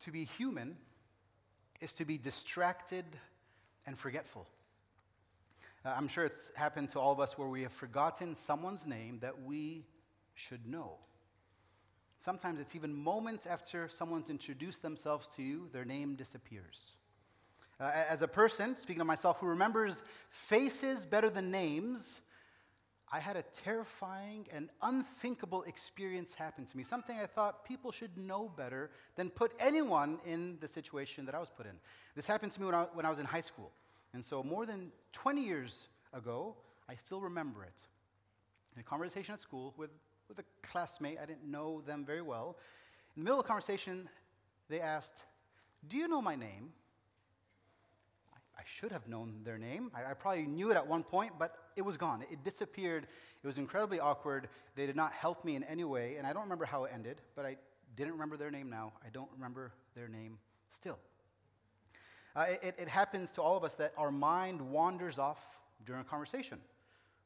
To 0.00 0.10
be 0.10 0.24
human 0.24 0.76
is 1.80 1.94
to 1.94 2.04
be 2.04 2.18
distracted 2.18 3.04
and 3.86 3.98
forgetful. 3.98 4.46
Uh, 5.84 5.94
I'm 5.96 6.08
sure 6.08 6.24
it's 6.24 6.52
happened 6.54 6.90
to 6.90 7.00
all 7.00 7.12
of 7.12 7.20
us 7.20 7.38
where 7.38 7.48
we 7.48 7.62
have 7.62 7.72
forgotten 7.72 8.34
someone's 8.34 8.86
name 8.86 9.18
that 9.20 9.42
we 9.42 9.84
should 10.34 10.66
know. 10.66 10.98
Sometimes 12.18 12.60
it's 12.60 12.76
even 12.76 12.94
moments 12.94 13.46
after 13.46 13.88
someone's 13.88 14.28
introduced 14.28 14.82
themselves 14.82 15.28
to 15.36 15.42
you, 15.42 15.68
their 15.72 15.86
name 15.86 16.16
disappears. 16.16 16.92
Uh, 17.80 17.90
as 18.08 18.20
a 18.20 18.28
person, 18.28 18.76
speaking 18.76 19.00
of 19.00 19.06
myself, 19.06 19.38
who 19.38 19.46
remembers 19.46 20.02
faces 20.28 21.06
better 21.06 21.30
than 21.30 21.50
names, 21.50 22.20
I 23.12 23.18
had 23.18 23.36
a 23.36 23.42
terrifying 23.42 24.46
and 24.52 24.68
unthinkable 24.82 25.64
experience 25.64 26.34
happen 26.34 26.64
to 26.64 26.76
me. 26.76 26.84
Something 26.84 27.18
I 27.18 27.26
thought 27.26 27.64
people 27.64 27.90
should 27.90 28.16
know 28.16 28.52
better 28.56 28.90
than 29.16 29.30
put 29.30 29.52
anyone 29.58 30.18
in 30.24 30.58
the 30.60 30.68
situation 30.68 31.26
that 31.26 31.34
I 31.34 31.40
was 31.40 31.50
put 31.50 31.66
in. 31.66 31.72
This 32.14 32.28
happened 32.28 32.52
to 32.52 32.60
me 32.60 32.66
when 32.66 32.74
I, 32.74 32.82
when 32.92 33.04
I 33.04 33.08
was 33.08 33.18
in 33.18 33.26
high 33.26 33.40
school. 33.40 33.72
And 34.12 34.24
so, 34.24 34.44
more 34.44 34.64
than 34.64 34.92
20 35.12 35.42
years 35.42 35.88
ago, 36.12 36.54
I 36.88 36.94
still 36.94 37.20
remember 37.20 37.64
it. 37.64 37.80
In 38.76 38.80
a 38.80 38.84
conversation 38.84 39.34
at 39.34 39.40
school 39.40 39.74
with, 39.76 39.90
with 40.28 40.38
a 40.38 40.44
classmate, 40.62 41.18
I 41.20 41.26
didn't 41.26 41.50
know 41.50 41.80
them 41.80 42.04
very 42.04 42.22
well. 42.22 42.56
In 43.16 43.22
the 43.22 43.24
middle 43.24 43.40
of 43.40 43.44
the 43.44 43.48
conversation, 43.48 44.08
they 44.68 44.80
asked, 44.80 45.24
Do 45.88 45.96
you 45.96 46.06
know 46.06 46.22
my 46.22 46.36
name? 46.36 46.72
I, 48.32 48.60
I 48.60 48.62
should 48.64 48.92
have 48.92 49.08
known 49.08 49.40
their 49.44 49.58
name. 49.58 49.90
I, 49.94 50.12
I 50.12 50.14
probably 50.14 50.46
knew 50.46 50.70
it 50.70 50.76
at 50.76 50.86
one 50.86 51.02
point, 51.02 51.32
but 51.40 51.56
it 51.76 51.82
was 51.82 51.96
gone. 51.96 52.22
It 52.30 52.42
disappeared. 52.44 53.06
It 53.42 53.46
was 53.46 53.58
incredibly 53.58 54.00
awkward. 54.00 54.48
They 54.76 54.86
did 54.86 54.96
not 54.96 55.12
help 55.12 55.44
me 55.44 55.56
in 55.56 55.64
any 55.64 55.84
way, 55.84 56.16
and 56.16 56.26
I 56.26 56.32
don't 56.32 56.42
remember 56.42 56.64
how 56.64 56.84
it 56.84 56.92
ended, 56.94 57.20
but 57.34 57.44
I 57.46 57.56
didn't 57.96 58.12
remember 58.12 58.36
their 58.36 58.50
name 58.50 58.70
now. 58.70 58.92
I 59.04 59.08
don't 59.10 59.30
remember 59.32 59.72
their 59.94 60.08
name 60.08 60.38
still. 60.70 60.98
Uh, 62.36 62.46
it, 62.62 62.74
it 62.78 62.88
happens 62.88 63.32
to 63.32 63.42
all 63.42 63.56
of 63.56 63.64
us 63.64 63.74
that 63.74 63.92
our 63.96 64.10
mind 64.10 64.60
wanders 64.60 65.18
off 65.18 65.40
during 65.84 66.00
a 66.02 66.04
conversation, 66.04 66.58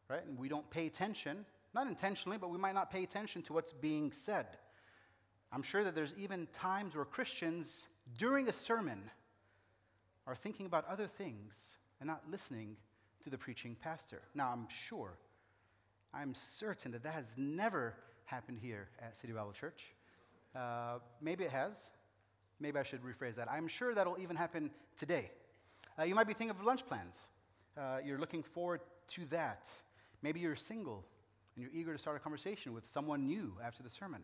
right? 0.09 0.25
And 0.27 0.39
we 0.39 0.49
don't 0.49 0.69
pay 0.71 0.87
attention, 0.87 1.45
not 1.75 1.87
intentionally, 1.87 2.39
but 2.39 2.51
we 2.51 2.59
might 2.59 2.75
not 2.75 2.91
pay 2.91 3.03
attention 3.03 3.43
to 3.43 3.53
what's 3.53 3.73
being 3.73 4.13
said. 4.13 4.47
I'm 5.53 5.63
sure 5.63 5.85
that 5.85 5.95
there's 5.95 6.15
even 6.19 6.49
times 6.53 6.97
where 6.97 7.05
Christians, 7.05 7.87
during 8.17 8.49
a 8.49 8.53
sermon, 8.53 9.11
are 10.27 10.35
thinking 10.35 10.67
about 10.67 10.87
other 10.89 11.07
things 11.07 11.77
and 12.01 12.07
not 12.07 12.23
listening 12.31 12.77
to 13.25 13.31
the 13.31 13.39
preaching 13.39 13.77
pastor. 13.83 14.23
Now, 14.35 14.51
I'm 14.53 14.69
sure, 14.69 15.19
I'm 16.13 16.35
certain 16.35 16.93
that 16.93 17.03
that 17.03 17.15
has 17.15 17.35
never 17.37 17.95
happened 18.25 18.59
here 18.63 18.89
at 19.01 19.17
City 19.17 19.33
Bible 19.33 19.53
Church. 19.53 19.85
Uh, 20.55 20.99
maybe 21.21 21.45
it 21.45 21.51
has, 21.51 21.91
Maybe 22.61 22.79
I 22.79 22.83
should 22.83 23.03
rephrase 23.03 23.35
that. 23.37 23.51
I'm 23.51 23.69
sure 23.69 23.95
that'll 23.95 24.19
even 24.19 24.37
happen 24.37 24.71
today. 24.97 25.31
Uh, 25.99 26.05
you 26.05 26.15
might 26.15 26.27
be 26.27 26.33
thinking 26.33 26.57
of 26.57 26.65
lunch 26.65 26.87
plans. 26.87 27.19
Uh, 27.77 27.99
you're 28.05 28.19
looking 28.19 28.43
forward 28.43 28.81
to 29.09 29.25
that. 29.27 29.69
Maybe 30.23 30.41
you're 30.41 30.57
single 30.57 31.05
and 31.55 31.63
you're 31.63 31.73
eager 31.75 31.93
to 31.93 31.99
start 31.99 32.17
a 32.17 32.21
conversation 32.21 32.73
with 32.73 32.87
someone 32.87 33.27
new 33.27 33.55
after 33.63 33.83
the 33.83 33.91
sermon. 33.91 34.23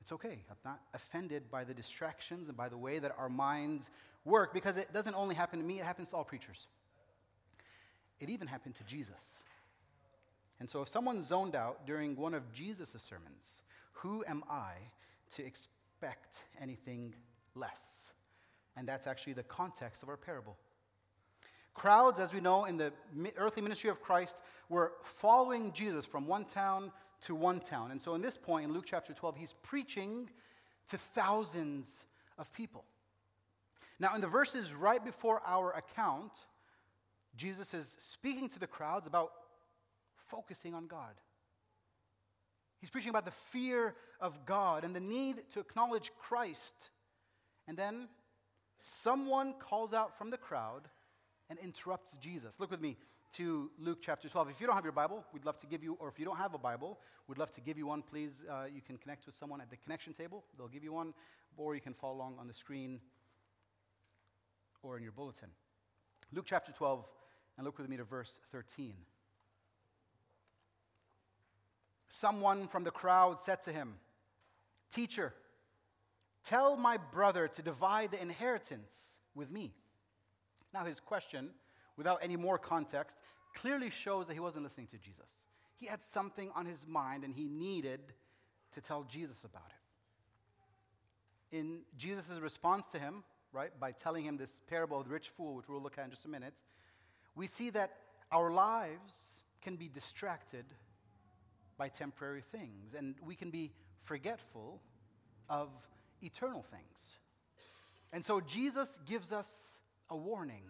It's 0.00 0.12
okay. 0.12 0.44
I'm 0.50 0.56
not 0.64 0.80
offended 0.94 1.50
by 1.50 1.64
the 1.64 1.74
distractions 1.74 2.48
and 2.48 2.56
by 2.56 2.68
the 2.68 2.78
way 2.78 2.98
that 2.98 3.14
our 3.18 3.28
minds 3.28 3.90
work 4.24 4.54
because 4.54 4.76
it 4.76 4.92
doesn't 4.92 5.14
only 5.14 5.34
happen 5.34 5.58
to 5.58 5.64
me, 5.64 5.80
it 5.80 5.84
happens 5.84 6.10
to 6.10 6.16
all 6.16 6.24
preachers. 6.24 6.68
It 8.20 8.30
even 8.30 8.48
happened 8.48 8.74
to 8.76 8.84
Jesus. 8.84 9.44
And 10.60 10.68
so 10.68 10.82
if 10.82 10.88
someone 10.88 11.22
zoned 11.22 11.54
out 11.54 11.86
during 11.86 12.16
one 12.16 12.34
of 12.34 12.52
Jesus' 12.52 13.00
sermons, 13.00 13.62
who 13.92 14.24
am 14.26 14.42
I 14.50 14.72
to 15.30 15.44
expect? 15.46 15.78
anything 16.60 17.14
less. 17.54 18.12
And 18.76 18.86
that's 18.86 19.06
actually 19.06 19.32
the 19.32 19.42
context 19.42 20.02
of 20.02 20.08
our 20.08 20.16
parable. 20.16 20.56
Crowds, 21.74 22.18
as 22.18 22.34
we 22.34 22.40
know, 22.40 22.64
in 22.64 22.76
the 22.76 22.92
earthly 23.36 23.62
ministry 23.62 23.90
of 23.90 24.00
Christ, 24.00 24.40
were 24.68 24.92
following 25.02 25.72
Jesus 25.72 26.04
from 26.04 26.26
one 26.26 26.44
town 26.44 26.92
to 27.22 27.34
one 27.34 27.60
town. 27.60 27.90
And 27.90 28.00
so, 28.00 28.14
in 28.14 28.20
this 28.22 28.36
point, 28.36 28.66
in 28.66 28.72
Luke 28.72 28.84
chapter 28.86 29.12
12, 29.12 29.36
he's 29.36 29.54
preaching 29.62 30.28
to 30.90 30.98
thousands 30.98 32.04
of 32.36 32.52
people. 32.52 32.84
Now, 34.00 34.14
in 34.14 34.20
the 34.20 34.28
verses 34.28 34.72
right 34.72 35.04
before 35.04 35.40
our 35.46 35.72
account, 35.72 36.32
Jesus 37.38 37.72
is 37.72 37.96
speaking 37.98 38.48
to 38.50 38.58
the 38.58 38.66
crowds 38.66 39.06
about 39.06 39.30
focusing 40.26 40.74
on 40.74 40.86
God. 40.86 41.14
He's 42.80 42.90
preaching 42.90 43.10
about 43.10 43.24
the 43.24 43.30
fear 43.30 43.94
of 44.20 44.44
God 44.44 44.84
and 44.84 44.94
the 44.94 45.00
need 45.00 45.42
to 45.52 45.60
acknowledge 45.60 46.10
Christ. 46.18 46.90
And 47.66 47.76
then 47.76 48.08
someone 48.78 49.54
calls 49.58 49.92
out 49.92 50.18
from 50.18 50.30
the 50.30 50.36
crowd 50.36 50.88
and 51.48 51.58
interrupts 51.60 52.16
Jesus. 52.16 52.60
Look 52.60 52.70
with 52.70 52.80
me 52.80 52.96
to 53.34 53.70
Luke 53.78 53.98
chapter 54.00 54.28
12. 54.28 54.50
If 54.50 54.60
you 54.60 54.66
don't 54.66 54.76
have 54.76 54.84
your 54.84 54.92
Bible, 54.92 55.24
we'd 55.32 55.44
love 55.44 55.58
to 55.58 55.66
give 55.66 55.82
you, 55.82 55.96
or 56.00 56.08
if 56.08 56.18
you 56.18 56.24
don't 56.24 56.38
have 56.38 56.54
a 56.54 56.58
Bible, 56.58 56.98
we'd 57.28 57.38
love 57.38 57.50
to 57.52 57.60
give 57.60 57.78
you 57.78 57.86
one. 57.86 58.02
Please, 58.02 58.44
uh, 58.50 58.64
you 58.72 58.80
can 58.80 58.96
connect 58.96 59.26
with 59.26 59.34
someone 59.34 59.60
at 59.60 59.70
the 59.70 59.76
connection 59.76 60.12
table. 60.12 60.44
They'll 60.56 60.68
give 60.68 60.84
you 60.84 60.92
one, 60.92 61.14
or 61.56 61.74
you 61.74 61.80
can 61.80 61.94
follow 61.94 62.16
along 62.16 62.36
on 62.40 62.48
the 62.48 62.54
screen 62.54 63.00
or 64.82 64.96
in 64.96 65.02
your 65.02 65.12
bulletin. 65.12 65.48
Luke 66.32 66.46
chapter 66.46 66.72
12, 66.72 67.08
and 67.58 67.66
look 67.66 67.76
with 67.76 67.88
me 67.88 67.96
to 67.98 68.04
verse 68.04 68.38
13. 68.52 68.94
Someone 72.08 72.68
from 72.68 72.84
the 72.84 72.90
crowd 72.90 73.40
said 73.40 73.60
to 73.62 73.72
him, 73.72 73.96
Teacher, 74.90 75.34
tell 76.44 76.76
my 76.76 76.96
brother 76.96 77.48
to 77.48 77.60
divide 77.60 78.12
the 78.12 78.22
inheritance 78.22 79.18
with 79.34 79.50
me. 79.50 79.74
Now, 80.72 80.84
his 80.84 81.00
question, 81.00 81.50
without 81.96 82.20
any 82.22 82.36
more 82.36 82.58
context, 82.58 83.20
clearly 83.54 83.90
shows 83.90 84.26
that 84.28 84.34
he 84.34 84.40
wasn't 84.40 84.62
listening 84.62 84.86
to 84.88 84.98
Jesus. 84.98 85.42
He 85.76 85.86
had 85.86 86.02
something 86.02 86.50
on 86.54 86.64
his 86.64 86.86
mind 86.86 87.24
and 87.24 87.34
he 87.34 87.48
needed 87.48 88.00
to 88.72 88.80
tell 88.80 89.02
Jesus 89.04 89.44
about 89.44 89.70
it. 91.50 91.56
In 91.56 91.80
Jesus' 91.96 92.38
response 92.38 92.86
to 92.88 92.98
him, 92.98 93.24
right, 93.52 93.70
by 93.80 93.92
telling 93.92 94.24
him 94.24 94.36
this 94.36 94.62
parable 94.68 95.00
of 95.00 95.06
the 95.06 95.12
rich 95.12 95.30
fool, 95.30 95.54
which 95.54 95.68
we'll 95.68 95.82
look 95.82 95.98
at 95.98 96.04
in 96.04 96.10
just 96.10 96.24
a 96.24 96.28
minute, 96.28 96.62
we 97.38 97.46
see 97.46 97.70
that 97.70 97.92
our 98.32 98.50
lives 98.50 99.42
can 99.62 99.76
be 99.76 99.88
distracted 99.88 100.64
by 101.78 101.88
temporary 101.88 102.42
things, 102.42 102.94
and 102.94 103.14
we 103.24 103.36
can 103.36 103.50
be 103.50 103.70
forgetful 104.02 104.82
of 105.48 105.68
eternal 106.20 106.62
things. 106.62 107.18
And 108.12 108.24
so 108.24 108.40
Jesus 108.40 108.98
gives 109.06 109.32
us 109.32 109.80
a 110.10 110.16
warning, 110.16 110.64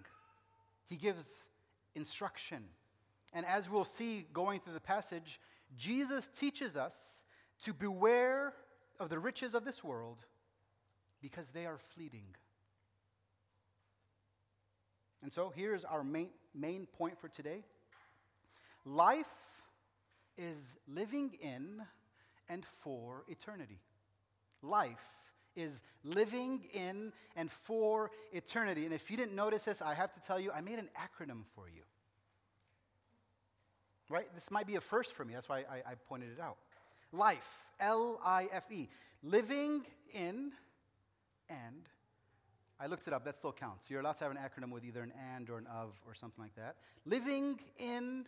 He 0.87 0.97
gives 0.97 1.49
instruction. 1.95 2.65
And 3.33 3.47
as 3.47 3.71
we'll 3.71 3.85
see 3.85 4.27
going 4.33 4.61
through 4.61 4.75
the 4.75 4.81
passage, 4.81 5.41
Jesus 5.77 6.29
teaches 6.29 6.77
us 6.77 7.23
to 7.63 7.73
beware 7.73 8.53
of 9.01 9.09
the 9.09 9.19
riches 9.19 9.55
of 9.55 9.65
this 9.65 9.83
world 9.83 10.19
because 11.23 11.51
they 11.51 11.65
are 11.67 11.79
fleeting. 11.79 12.35
And 15.23 15.33
so 15.33 15.53
here's 15.55 15.85
our 15.85 16.05
main, 16.05 16.31
main 16.55 16.87
point 16.87 17.19
for 17.19 17.29
today 17.29 17.65
life 18.85 19.27
is 20.37 20.77
living 20.87 21.33
in 21.41 21.83
and 22.49 22.65
for 22.65 23.25
eternity. 23.29 23.81
Life 24.63 24.97
is 25.57 25.83
living 26.05 26.63
in 26.73 27.13
and 27.37 27.51
for 27.51 28.11
eternity. 28.33 28.85
And 28.85 28.95
if 28.95 29.11
you 29.11 29.17
didn't 29.17 29.35
notice 29.35 29.65
this, 29.65 29.83
I 29.83 29.95
have 29.95 30.13
to 30.13 30.21
tell 30.21 30.39
you, 30.39 30.53
I 30.53 30.61
made 30.61 30.79
an 30.79 30.89
acronym 30.97 31.43
for 31.55 31.69
you. 31.69 31.83
Right? 34.09 34.33
This 34.35 34.51
might 34.51 34.67
be 34.67 34.77
a 34.77 34.81
first 34.81 35.13
for 35.13 35.25
me. 35.25 35.35
That's 35.35 35.49
why 35.49 35.65
I, 35.71 35.91
I 35.91 35.95
pointed 36.09 36.31
it 36.31 36.41
out. 36.41 36.57
Life, 37.13 37.67
L 37.81 38.21
I 38.25 38.49
F 38.53 38.71
E. 38.71 38.89
Living 39.23 39.85
in 40.15 40.53
and 41.51 41.89
I 42.81 42.87
looked 42.87 43.07
it 43.09 43.13
up, 43.13 43.25
that 43.25 43.37
still 43.37 43.53
counts. 43.53 43.91
You're 43.91 44.01
allowed 44.01 44.17
to 44.19 44.25
have 44.25 44.31
an 44.31 44.39
acronym 44.39 44.71
with 44.71 44.85
either 44.85 45.03
an 45.03 45.13
and 45.35 45.51
or 45.51 45.59
an 45.59 45.67
of 45.67 45.95
or 46.07 46.15
something 46.15 46.43
like 46.43 46.55
that. 46.55 46.77
Living 47.05 47.59
in 47.77 48.27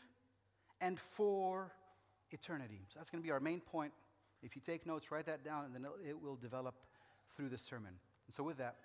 and 0.80 0.98
for 0.98 1.72
eternity. 2.30 2.82
So 2.88 2.98
that's 2.98 3.10
going 3.10 3.22
to 3.22 3.26
be 3.26 3.30
our 3.30 3.40
main 3.40 3.60
point. 3.60 3.92
If 4.42 4.56
you 4.56 4.62
take 4.62 4.86
notes, 4.86 5.10
write 5.10 5.26
that 5.26 5.44
down, 5.44 5.66
and 5.66 5.74
then 5.74 5.86
it 6.06 6.20
will 6.20 6.36
develop 6.36 6.74
through 7.36 7.50
the 7.50 7.58
sermon. 7.58 7.92
And 8.26 8.34
so, 8.34 8.42
with 8.42 8.58
that, 8.58 8.76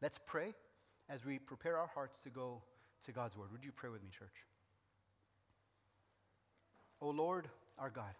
let's 0.00 0.18
pray 0.18 0.54
as 1.08 1.24
we 1.24 1.38
prepare 1.38 1.76
our 1.76 1.88
hearts 1.88 2.20
to 2.22 2.30
go 2.30 2.62
to 3.04 3.12
God's 3.12 3.36
Word. 3.36 3.50
Would 3.52 3.64
you 3.64 3.72
pray 3.72 3.90
with 3.90 4.02
me, 4.02 4.10
church? 4.16 4.44
O 7.02 7.08
oh 7.08 7.10
Lord, 7.10 7.48
our 7.78 7.90
God, 7.90 8.14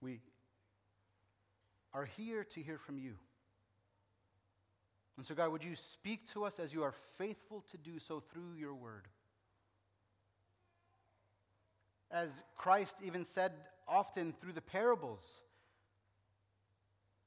we 0.00 0.20
are 1.94 2.04
here 2.04 2.44
to 2.44 2.60
hear 2.60 2.78
from 2.78 2.98
you. 2.98 3.14
And 5.16 5.24
so, 5.24 5.34
God, 5.34 5.50
would 5.50 5.64
you 5.64 5.74
speak 5.76 6.26
to 6.32 6.44
us 6.44 6.58
as 6.58 6.74
you 6.74 6.82
are 6.82 6.94
faithful 7.16 7.64
to 7.70 7.78
do 7.78 7.98
so 7.98 8.20
through 8.20 8.54
your 8.58 8.74
word? 8.74 9.08
As 12.10 12.42
Christ 12.56 13.00
even 13.02 13.24
said 13.24 13.52
often 13.88 14.34
through 14.40 14.52
the 14.52 14.60
parables, 14.60 15.40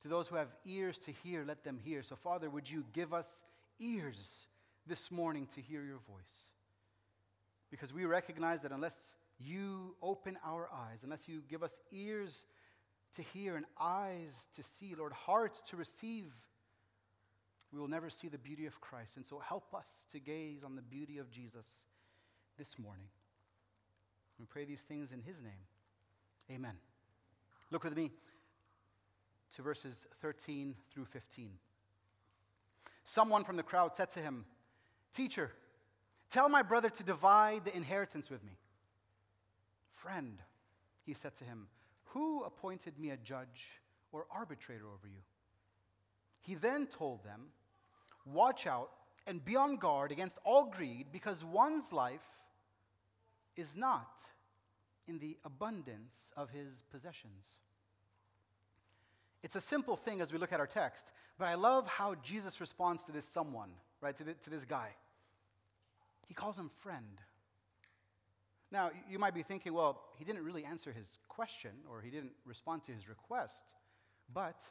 To 0.03 0.07
those 0.07 0.29
who 0.29 0.35
have 0.35 0.53
ears 0.65 0.97
to 0.99 1.11
hear, 1.11 1.43
let 1.43 1.63
them 1.63 1.77
hear. 1.77 2.03
So, 2.03 2.15
Father, 2.15 2.49
would 2.49 2.69
you 2.69 2.85
give 2.93 3.13
us 3.13 3.43
ears 3.79 4.47
this 4.87 5.11
morning 5.11 5.47
to 5.55 5.61
hear 5.61 5.83
your 5.83 5.99
voice? 6.07 6.47
Because 7.69 7.93
we 7.93 8.05
recognize 8.05 8.61
that 8.61 8.71
unless 8.71 9.15
you 9.39 9.95
open 10.01 10.37
our 10.45 10.69
eyes, 10.73 11.03
unless 11.03 11.27
you 11.27 11.41
give 11.49 11.63
us 11.63 11.79
ears 11.91 12.45
to 13.15 13.21
hear 13.21 13.55
and 13.55 13.65
eyes 13.79 14.47
to 14.55 14.63
see, 14.63 14.95
Lord, 14.95 15.13
hearts 15.13 15.61
to 15.69 15.75
receive, 15.75 16.31
we 17.71 17.79
will 17.79 17.87
never 17.87 18.09
see 18.09 18.27
the 18.27 18.37
beauty 18.37 18.65
of 18.65 18.81
Christ. 18.81 19.17
And 19.17 19.25
so 19.25 19.39
help 19.39 19.73
us 19.73 20.05
to 20.11 20.19
gaze 20.19 20.63
on 20.63 20.75
the 20.75 20.81
beauty 20.81 21.17
of 21.17 21.29
Jesus 21.29 21.85
this 22.57 22.79
morning. 22.79 23.05
We 24.39 24.45
pray 24.45 24.65
these 24.65 24.81
things 24.81 25.11
in 25.11 25.21
his 25.21 25.41
name. 25.41 25.51
Amen. 26.51 26.77
Look 27.71 27.83
with 27.83 27.95
me 27.95 28.11
to 29.55 29.61
verses 29.61 30.07
13 30.21 30.75
through 30.91 31.05
15. 31.05 31.51
Someone 33.03 33.43
from 33.43 33.57
the 33.57 33.63
crowd 33.63 33.95
said 33.95 34.09
to 34.11 34.19
him, 34.19 34.45
Teacher, 35.13 35.51
tell 36.29 36.49
my 36.49 36.61
brother 36.61 36.89
to 36.89 37.03
divide 37.03 37.65
the 37.65 37.75
inheritance 37.75 38.29
with 38.29 38.43
me. 38.43 38.53
Friend, 39.91 40.37
he 41.05 41.13
said 41.13 41.35
to 41.35 41.43
him, 41.43 41.67
Who 42.05 42.43
appointed 42.43 42.97
me 42.99 43.09
a 43.11 43.17
judge 43.17 43.81
or 44.11 44.25
arbitrator 44.31 44.85
over 44.85 45.07
you? 45.07 45.21
He 46.41 46.55
then 46.55 46.87
told 46.87 47.23
them, 47.23 47.47
Watch 48.33 48.67
out 48.67 48.89
and 49.27 49.43
be 49.43 49.55
on 49.55 49.77
guard 49.77 50.11
against 50.11 50.39
all 50.43 50.65
greed, 50.65 51.07
because 51.11 51.43
one's 51.43 51.93
life 51.93 52.25
is 53.55 53.75
not 53.75 54.21
in 55.07 55.19
the 55.19 55.37
abundance 55.43 56.31
of 56.37 56.49
his 56.49 56.83
possessions. 56.91 57.45
It's 59.43 59.55
a 59.55 59.61
simple 59.61 59.95
thing 59.95 60.21
as 60.21 60.31
we 60.31 60.37
look 60.37 60.51
at 60.51 60.59
our 60.59 60.67
text, 60.67 61.11
but 61.37 61.47
I 61.47 61.55
love 61.55 61.87
how 61.87 62.15
Jesus 62.15 62.59
responds 62.59 63.05
to 63.05 63.11
this 63.11 63.25
someone, 63.25 63.71
right, 64.01 64.15
to, 64.15 64.23
the, 64.23 64.33
to 64.33 64.49
this 64.49 64.65
guy. 64.65 64.89
He 66.27 66.33
calls 66.33 66.59
him 66.59 66.69
friend. 66.81 67.21
Now, 68.71 68.91
you 69.09 69.17
might 69.17 69.33
be 69.33 69.41
thinking, 69.41 69.73
well, 69.73 70.01
he 70.17 70.25
didn't 70.25 70.43
really 70.43 70.63
answer 70.63 70.91
his 70.91 71.17
question 71.27 71.71
or 71.89 72.01
he 72.01 72.11
didn't 72.11 72.33
respond 72.45 72.83
to 72.83 72.91
his 72.91 73.09
request, 73.09 73.73
but 74.31 74.69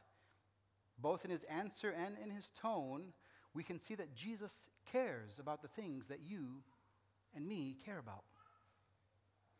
both 1.00 1.24
in 1.24 1.30
his 1.30 1.44
answer 1.44 1.90
and 1.90 2.16
in 2.22 2.30
his 2.30 2.50
tone, 2.50 3.12
we 3.54 3.62
can 3.62 3.78
see 3.78 3.94
that 3.94 4.14
Jesus 4.14 4.68
cares 4.90 5.38
about 5.38 5.62
the 5.62 5.68
things 5.68 6.06
that 6.08 6.20
you 6.24 6.62
and 7.34 7.46
me 7.46 7.76
care 7.84 7.98
about. 7.98 8.24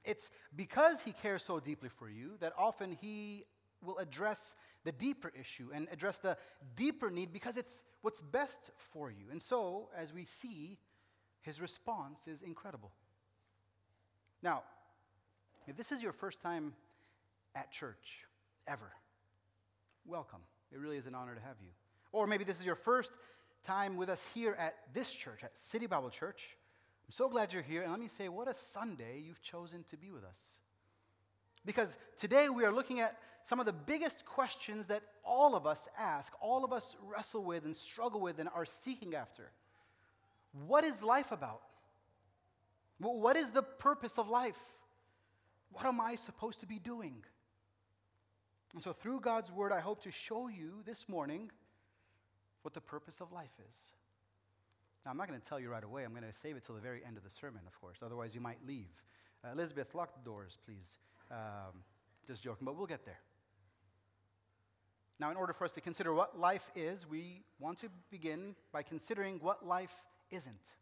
It's 0.05 0.31
because 0.55 1.03
he 1.03 1.13
cares 1.13 1.43
so 1.43 1.61
deeply 1.61 1.89
for 1.89 2.09
you 2.09 2.37
that 2.41 2.53
often 2.57 2.97
he 3.01 3.45
will 3.83 3.99
address 3.99 4.57
the 4.85 4.93
deeper 4.93 5.33
issue 5.39 5.69
and 5.73 5.89
address 5.93 6.19
the 6.19 6.37
deeper 6.75 7.11
need 7.11 7.33
because 7.33 7.57
it's 7.57 7.85
what's 8.03 8.21
best 8.21 8.71
for 8.77 9.11
you. 9.11 9.27
And 9.31 9.41
so, 9.41 9.89
as 9.97 10.13
we 10.13 10.25
see, 10.25 10.79
his 11.41 11.61
response 11.61 12.27
is 12.27 12.43
incredible. 12.43 12.93
Now, 14.43 14.63
if 15.67 15.77
this 15.77 15.93
is 15.93 16.03
your 16.03 16.13
first 16.13 16.41
time 16.41 16.73
at 17.55 17.71
church, 17.71 18.25
ever, 18.67 18.93
welcome. 20.07 20.41
It 20.73 20.79
really 20.79 20.97
is 20.97 21.07
an 21.07 21.15
honor 21.15 21.35
to 21.35 21.41
have 21.41 21.57
you. 21.61 21.71
Or 22.13 22.27
maybe 22.27 22.45
this 22.45 22.61
is 22.61 22.67
your 22.67 22.75
first 22.75 23.13
time 23.63 23.97
with 23.97 24.09
us 24.09 24.29
here 24.35 24.55
at 24.59 24.75
this 24.93 25.13
church, 25.13 25.43
at 25.43 25.57
City 25.57 25.87
Bible 25.87 26.11
Church. 26.11 26.57
I'm 27.07 27.13
so 27.13 27.29
glad 27.29 27.53
you're 27.53 27.63
here. 27.63 27.83
And 27.83 27.91
let 27.91 28.01
me 28.01 28.09
say, 28.09 28.29
what 28.29 28.49
a 28.49 28.55
Sunday 28.55 29.23
you've 29.25 29.43
chosen 29.43 29.83
to 29.85 29.97
be 29.97 30.11
with 30.11 30.25
us. 30.25 30.59
Because 31.65 31.99
today 32.17 32.49
we 32.49 32.65
are 32.65 32.73
looking 32.73 33.01
at 33.01 33.19
some 33.43 33.61
of 33.61 33.67
the 33.67 33.73
biggest 33.73 34.27
questions 34.27 34.87
that 34.87 35.03
all 35.25 35.55
of 35.55 35.67
us 35.67 35.89
ask, 35.99 36.33
all 36.41 36.65
of 36.65 36.73
us 36.73 36.97
wrestle 37.03 37.45
with 37.45 37.65
and 37.65 37.75
struggle 37.75 38.21
with 38.21 38.39
and 38.39 38.49
are 38.55 38.65
seeking 38.65 39.15
after. 39.15 39.51
What 40.67 40.85
is 40.85 41.03
life 41.03 41.33
about? 41.33 41.63
What 42.99 43.37
is 43.37 43.51
the 43.51 43.63
purpose 43.63 44.19
of 44.19 44.29
life? 44.29 44.59
What 45.71 45.87
am 45.87 46.01
I 46.01 46.15
supposed 46.15 46.61
to 46.61 46.67
be 46.67 46.79
doing? 46.79 47.25
And 48.75 48.83
so, 48.83 48.93
through 48.93 49.21
God's 49.21 49.53
word, 49.53 49.73
I 49.73 49.81
hope 49.81 50.03
to 50.03 50.11
show 50.11 50.49
you 50.49 50.83
this 50.85 51.09
morning 51.09 51.51
what 52.69 52.75
the 52.75 52.81
purpose 52.83 53.23
of 53.23 53.33
life 53.33 53.55
is. 53.67 53.93
Now, 55.03 55.13
I'm 55.13 55.17
not 55.17 55.27
going 55.27 55.41
to 55.41 55.49
tell 55.49 55.59
you 55.59 55.71
right 55.71 55.83
away. 55.83 56.05
I'm 56.05 56.11
going 56.11 56.23
to 56.23 56.35
save 56.35 56.55
it 56.55 56.65
till 56.65 56.75
the 56.75 56.83
very 56.83 57.01
end 57.03 57.17
of 57.17 57.25
the 57.25 57.31
sermon, 57.31 57.63
of 57.67 57.81
course. 57.81 58.01
Otherwise, 58.05 58.35
you 58.35 58.43
might 58.43 58.59
leave. 58.67 58.91
Uh, 59.43 59.53
Elizabeth, 59.53 59.95
lock 59.95 60.13
the 60.13 60.23
doors, 60.23 60.59
please. 60.67 60.99
Um, 61.31 61.81
just 62.27 62.45
joking, 62.45 62.67
but 62.67 62.77
we'll 62.77 62.87
get 62.87 63.07
there. 63.07 63.21
Now, 65.19 65.31
in 65.31 65.39
order 65.39 65.55
for 65.55 65.65
us 65.65 65.73
to 65.73 65.81
consider 65.81 66.13
what 66.13 66.39
life 66.39 66.71
is, 66.77 67.09
we 67.09 67.41
want 67.59 67.79
to 67.79 67.89
begin 68.11 68.55
by 68.71 68.83
considering 68.83 69.39
what 69.41 69.67
life 69.67 70.05
isn't. 70.31 70.77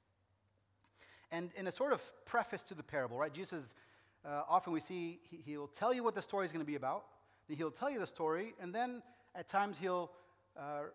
And 1.31 1.53
in 1.55 1.69
a 1.69 1.71
sort 1.71 1.93
of 1.93 2.03
preface 2.25 2.65
to 2.65 2.75
the 2.75 2.83
parable, 2.83 3.17
right, 3.17 3.33
Jesus, 3.33 3.77
uh, 4.25 4.43
often 4.49 4.73
we 4.73 4.81
see 4.81 5.21
he, 5.23 5.39
he'll 5.47 5.69
tell 5.69 5.95
you 5.95 6.03
what 6.03 6.17
the 6.17 6.23
story 6.23 6.47
is 6.47 6.51
going 6.51 6.65
to 6.65 6.67
be 6.67 6.75
about, 6.75 7.05
then 7.47 7.57
he'll 7.57 7.71
tell 7.71 7.89
you 7.89 8.01
the 8.01 8.09
story, 8.09 8.55
and 8.61 8.75
then 8.75 9.05
at 9.37 9.47
times 9.47 9.79
he'll 9.79 10.11
uh, 10.59 10.87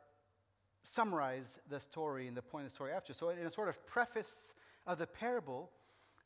summarize 0.83 1.60
the 1.69 1.80
story 1.80 2.28
and 2.28 2.36
the 2.36 2.42
point 2.42 2.66
of 2.66 2.72
the 2.72 2.75
story 2.75 2.92
after. 2.92 3.13
So, 3.13 3.30
in 3.30 3.39
a 3.39 3.50
sort 3.50 3.69
of 3.69 3.86
preface 3.86 4.54
of 4.88 4.98
the 4.98 5.07
parable, 5.07 5.69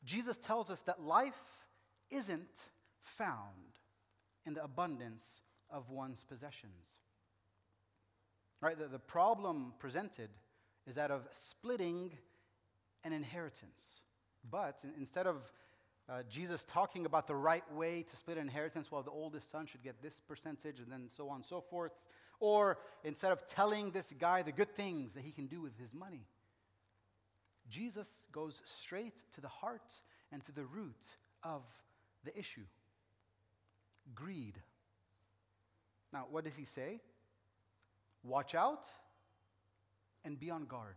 Jesus 0.04 0.38
tells 0.38 0.70
us 0.70 0.80
that 0.80 1.02
life 1.02 1.66
isn't 2.10 2.66
found 3.00 3.78
in 4.44 4.54
the 4.54 4.64
abundance 4.64 5.40
of 5.70 5.90
one's 5.90 6.24
possessions. 6.24 6.94
Right? 8.60 8.78
The, 8.78 8.86
the 8.86 8.98
problem 8.98 9.74
presented 9.78 10.30
is 10.86 10.94
that 10.94 11.10
of 11.10 11.28
splitting 11.32 12.12
an 13.04 13.12
inheritance. 13.12 14.00
But 14.48 14.84
instead 14.96 15.26
of 15.26 15.52
uh, 16.08 16.22
Jesus 16.28 16.64
talking 16.64 17.04
about 17.04 17.26
the 17.26 17.34
right 17.34 17.64
way 17.72 18.02
to 18.02 18.16
split 18.16 18.36
an 18.36 18.44
inheritance, 18.44 18.92
well, 18.92 19.02
the 19.02 19.10
oldest 19.10 19.50
son 19.50 19.66
should 19.66 19.82
get 19.82 20.00
this 20.00 20.20
percentage, 20.20 20.78
and 20.78 20.90
then 20.90 21.08
so 21.08 21.28
on 21.28 21.36
and 21.36 21.44
so 21.44 21.60
forth. 21.60 21.92
Or 22.40 22.78
instead 23.04 23.32
of 23.32 23.46
telling 23.46 23.90
this 23.90 24.12
guy 24.18 24.42
the 24.42 24.52
good 24.52 24.74
things 24.74 25.14
that 25.14 25.22
he 25.22 25.32
can 25.32 25.46
do 25.46 25.60
with 25.60 25.78
his 25.78 25.94
money, 25.94 26.26
Jesus 27.68 28.26
goes 28.32 28.62
straight 28.64 29.22
to 29.34 29.40
the 29.40 29.48
heart 29.48 30.00
and 30.32 30.42
to 30.44 30.52
the 30.52 30.64
root 30.64 31.16
of 31.42 31.62
the 32.24 32.36
issue 32.38 32.62
greed. 34.14 34.60
Now, 36.12 36.26
what 36.30 36.44
does 36.44 36.56
he 36.56 36.64
say? 36.64 37.00
Watch 38.22 38.54
out 38.54 38.86
and 40.24 40.38
be 40.38 40.50
on 40.50 40.64
guard. 40.66 40.96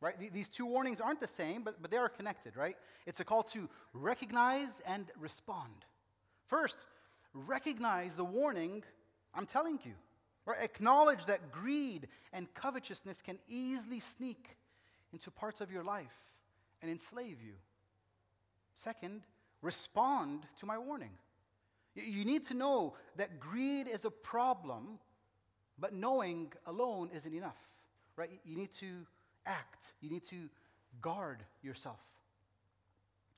Right? 0.00 0.14
These 0.32 0.50
two 0.50 0.66
warnings 0.66 1.00
aren't 1.00 1.20
the 1.20 1.26
same, 1.26 1.62
but, 1.62 1.80
but 1.80 1.90
they 1.90 1.96
are 1.96 2.08
connected, 2.08 2.56
right? 2.56 2.76
It's 3.06 3.20
a 3.20 3.24
call 3.24 3.42
to 3.44 3.68
recognize 3.94 4.80
and 4.86 5.10
respond. 5.18 5.84
First, 6.46 6.78
recognize 7.32 8.14
the 8.14 8.24
warning 8.24 8.84
I'm 9.36 9.46
telling 9.46 9.78
you. 9.84 9.92
Right? 10.46 10.58
Acknowledge 10.62 11.26
that 11.26 11.52
greed 11.52 12.08
and 12.32 12.52
covetousness 12.54 13.20
can 13.20 13.38
easily 13.48 14.00
sneak 14.00 14.56
into 15.12 15.30
parts 15.30 15.60
of 15.60 15.70
your 15.70 15.84
life 15.84 16.16
and 16.80 16.90
enslave 16.90 17.42
you. 17.44 17.54
Second, 18.74 19.22
respond 19.62 20.46
to 20.60 20.66
my 20.66 20.78
warning. 20.78 21.10
You 21.94 22.24
need 22.24 22.44
to 22.46 22.54
know 22.54 22.94
that 23.16 23.40
greed 23.40 23.88
is 23.88 24.04
a 24.04 24.10
problem, 24.10 24.98
but 25.78 25.94
knowing 25.94 26.52
alone 26.66 27.10
isn't 27.14 27.34
enough, 27.34 27.58
right? 28.16 28.30
You 28.44 28.56
need 28.56 28.70
to 28.80 29.06
act, 29.46 29.94
you 30.00 30.10
need 30.10 30.24
to 30.24 30.50
guard 31.00 31.42
yourself. 31.62 32.00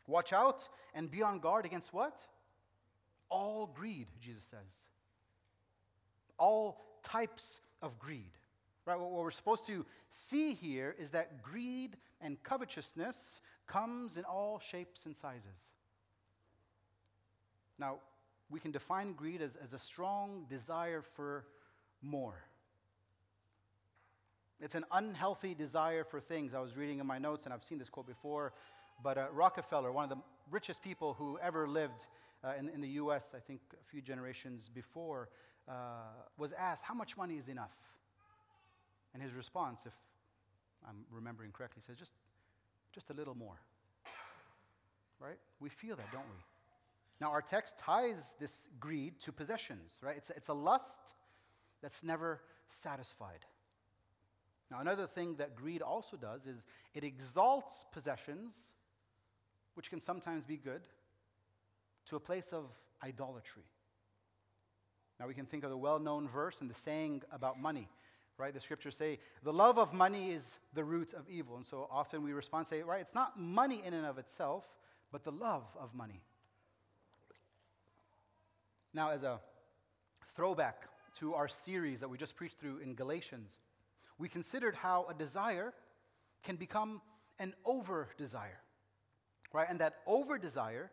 Watch 0.09 0.33
out 0.33 0.69
and 0.95 1.11
be 1.11 1.23
on 1.23 1.39
guard 1.39 1.67
against 1.67 1.95
what? 1.95 2.19
All 3.31 3.67
greed, 3.67 4.09
Jesus 4.21 4.43
says. 4.43 4.85
All 6.39 6.85
types 7.03 7.61
of 7.83 7.99
greed. 7.99 8.33
Right? 8.87 8.99
What 8.99 9.11
we're 9.11 9.31
supposed 9.31 9.67
to 9.67 9.85
see 10.09 10.55
here 10.55 10.95
is 10.99 11.11
that 11.11 11.43
greed 11.43 11.97
and 12.21 12.43
covetousness 12.43 13.41
comes 13.67 14.17
in 14.17 14.25
all 14.25 14.59
shapes 14.59 15.05
and 15.05 15.15
sizes. 15.15 15.73
Now, 17.79 17.99
we 18.51 18.61
can 18.61 18.71
define 18.71 19.13
greed 19.13 19.43
as, 19.43 19.57
as 19.57 19.75
a 19.75 19.79
strong 19.79 20.47
desire 20.49 21.03
for 21.03 21.45
more. 22.01 22.43
It's 24.61 24.75
an 24.75 24.85
unhealthy 24.91 25.55
desire 25.55 26.03
for 26.03 26.19
things. 26.19 26.55
I 26.55 26.61
was 26.61 26.77
reading 26.77 26.99
in 26.99 27.07
my 27.07 27.19
notes, 27.19 27.45
and 27.45 27.53
I've 27.53 27.65
seen 27.65 27.79
this 27.79 27.89
quote 27.89 28.07
before, 28.07 28.53
but 29.03 29.17
uh, 29.17 29.27
Rockefeller, 29.33 29.93
one 29.93 30.05
of 30.05 30.11
the 30.11 30.23
richest 30.51 30.83
people 30.83 31.13
who 31.13 31.39
ever 31.41 31.69
lived 31.69 32.07
uh, 32.43 32.53
in, 32.59 32.69
in, 32.71 32.81
the 32.81 32.89
US, 32.89 33.35
I 33.37 33.39
think 33.39 33.61
a 33.73 33.91
few 33.91 34.01
generations 34.01 34.69
before, 34.69 35.29
uh, 35.69 35.73
was 36.37 36.53
asked, 36.53 36.85
How 36.85 36.95
much 36.95 37.17
money 37.17 37.35
is 37.37 37.49
enough? 37.49 37.75
And 39.15 39.23
his 39.23 39.33
response, 39.33 39.87
if 39.87 39.93
I'm 40.89 41.05
remembering 41.11 41.53
correctly, 41.53 41.83
says, 41.87 41.97
Just, 41.97 42.13
just 42.93 43.11
a 43.11 43.15
little 43.15 43.35
more. 43.35 43.61
Right? 45.21 45.39
We 45.61 45.69
feel 45.69 45.97
that, 45.97 46.11
don't 46.13 46.23
we? 46.23 46.45
Now, 47.21 47.33
our 47.33 47.43
text 47.43 47.79
ties 47.79 48.37
this 48.39 48.69
greed 48.79 49.19
to 49.21 49.33
possessions, 49.33 49.99
right? 50.03 50.17
It's, 50.17 50.31
it's 50.31 50.49
a 50.49 50.55
lust 50.55 51.15
that's 51.83 52.05
never 52.05 52.41
satisfied. 52.69 53.45
Now, 54.71 54.81
another 54.81 55.07
thing 55.07 55.37
that 55.37 55.57
greed 55.57 55.83
also 55.83 56.17
does 56.17 56.47
is 56.47 56.67
it 56.95 57.03
exalts 57.03 57.85
possessions, 57.93 58.55
which 59.75 59.91
can 59.91 60.01
sometimes 60.01 60.47
be 60.47 60.57
good, 60.57 60.83
to 62.07 62.17
a 62.17 62.21
place 62.21 62.53
of 62.53 62.67
idolatry. 63.03 63.65
Now, 65.21 65.27
we 65.27 65.35
can 65.35 65.47
think 65.47 65.65
of 65.65 65.71
the 65.71 65.77
well 65.77 65.99
known 65.99 66.29
verse 66.29 66.61
and 66.61 66.71
the 66.71 66.75
saying 66.75 67.23
about 67.33 67.61
money, 67.61 67.89
right? 68.37 68.55
The 68.55 68.61
scriptures 68.61 68.97
say, 68.97 69.19
the 69.43 69.53
love 69.53 69.79
of 69.79 69.93
money 69.93 70.31
is 70.31 70.59
the 70.75 70.85
root 70.85 71.13
of 71.13 71.29
evil. 71.29 71.57
And 71.57 71.67
so 71.67 71.89
often 71.91 72.23
we 72.23 72.33
respond, 72.33 72.67
say, 72.67 72.83
right, 72.83 73.01
it's 73.01 73.15
not 73.15 73.39
money 73.39 73.83
in 73.85 73.95
and 73.95 74.07
of 74.07 74.19
itself, 74.19 74.65
but 75.11 75.25
the 75.25 75.33
love 75.33 75.65
of 75.81 75.95
money. 75.95 76.23
Now, 78.95 79.11
as 79.11 79.23
a 79.25 79.41
throwback 80.35 80.87
to 81.17 81.35
our 81.35 81.49
series 81.49 82.01
that 82.01 82.09
we 82.09 82.17
just 82.17 82.37
preached 82.37 82.59
through 82.59 82.79
in 82.79 82.95
Galatians, 82.95 83.59
we 84.19 84.29
considered 84.29 84.75
how 84.75 85.07
a 85.11 85.15
desire 85.15 85.75
can 86.45 86.57
become 86.57 87.01
an 87.41 87.55
over 87.65 88.09
desire, 88.19 88.61
right? 89.53 89.67
And 89.69 89.81
that 89.81 89.97
over 90.07 90.39
desire 90.39 90.91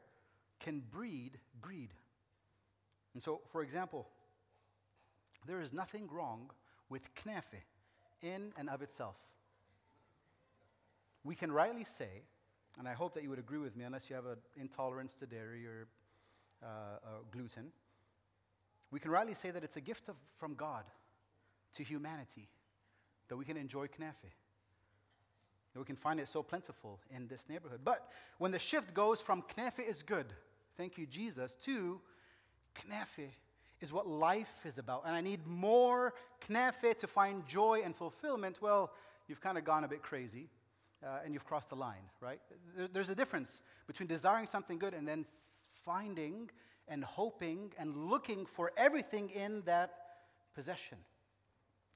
can 0.60 0.82
breed 0.91 1.38
greed. 1.62 1.89
And 3.13 3.24
so, 3.24 3.41
for 3.51 3.62
example, 3.62 4.08
there 5.48 5.62
is 5.62 5.74
nothing 5.74 6.08
wrong 6.12 6.50
with 6.90 7.14
knafe 7.16 7.64
in 8.22 8.52
and 8.58 8.70
of 8.70 8.82
itself. 8.82 9.16
We 11.24 11.36
can 11.36 11.52
rightly 11.52 11.84
say, 11.84 12.24
and 12.78 12.88
I 12.88 12.94
hope 12.94 13.14
that 13.16 13.24
you 13.24 13.30
would 13.30 13.40
agree 13.40 13.58
with 13.58 13.75
me, 13.75 13.84
unless 13.84 14.10
you 14.10 14.16
have 14.16 14.25
an 14.25 14.38
intolerance 14.56 15.16
to 15.16 15.25
dairy 15.25 15.66
or 15.66 15.88
uh, 16.62 16.68
uh, 16.68 17.10
gluten, 17.32 17.72
we 18.92 19.00
can 19.00 19.12
rightly 19.12 19.34
say 19.34 19.52
that 19.52 19.64
it's 19.64 19.78
a 19.78 19.82
gift 19.82 20.08
of, 20.08 20.16
from 20.38 20.54
God 20.54 20.84
to 21.74 21.84
humanity 21.84 22.50
that 23.28 23.38
we 23.38 23.46
can 23.46 23.58
enjoy 23.58 23.88
knafe. 23.88 24.32
That 25.74 25.80
we 25.80 25.86
can 25.86 25.96
find 25.96 26.20
it 26.20 26.30
so 26.30 26.42
plentiful 26.42 27.00
in 27.14 27.28
this 27.28 27.50
neighborhood. 27.50 27.82
But 27.84 28.08
when 28.38 28.52
the 28.52 28.60
shift 28.60 28.94
goes 28.94 29.20
from 29.20 29.42
knafe 29.42 29.86
is 29.86 30.04
good, 30.04 30.28
thank 30.78 30.98
you, 30.98 31.06
Jesus, 31.06 31.56
to 31.58 32.00
knafe 32.90 33.32
is 33.82 33.91
what 33.91 34.08
life 34.08 34.65
is 34.65 34.77
about, 34.77 35.03
and 35.05 35.15
I 35.15 35.22
need 35.22 35.46
more 35.46 36.13
knafe 36.50 36.96
to 36.98 37.08
find 37.08 37.46
joy 37.46 37.82
and 37.84 37.96
fulfillment, 37.96 38.62
well, 38.62 38.91
you've 39.27 39.41
kind 39.41 39.58
of 39.58 39.63
gone 39.63 39.84
a 39.84 39.88
bit 39.88 40.01
crazy. 40.01 40.50
Uh, 41.03 41.20
and 41.24 41.34
you've 41.34 41.46
crossed 41.46 41.70
the 41.70 41.75
line, 41.75 42.10
right? 42.20 42.39
There, 42.75 42.88
there's 42.88 43.10
a 43.10 43.15
difference 43.15 43.62
between 43.86 44.08
desiring 44.08 44.48
something 44.48 44.79
good 44.79 44.96
and 44.96 45.08
then 45.08 45.25
finding 45.84 46.50
and 46.88 47.03
hoping 47.03 47.74
and 47.77 47.96
looking 47.96 48.46
for 48.46 48.72
everything 48.75 49.29
in 49.29 49.62
that 49.65 49.91
possession, 50.55 50.98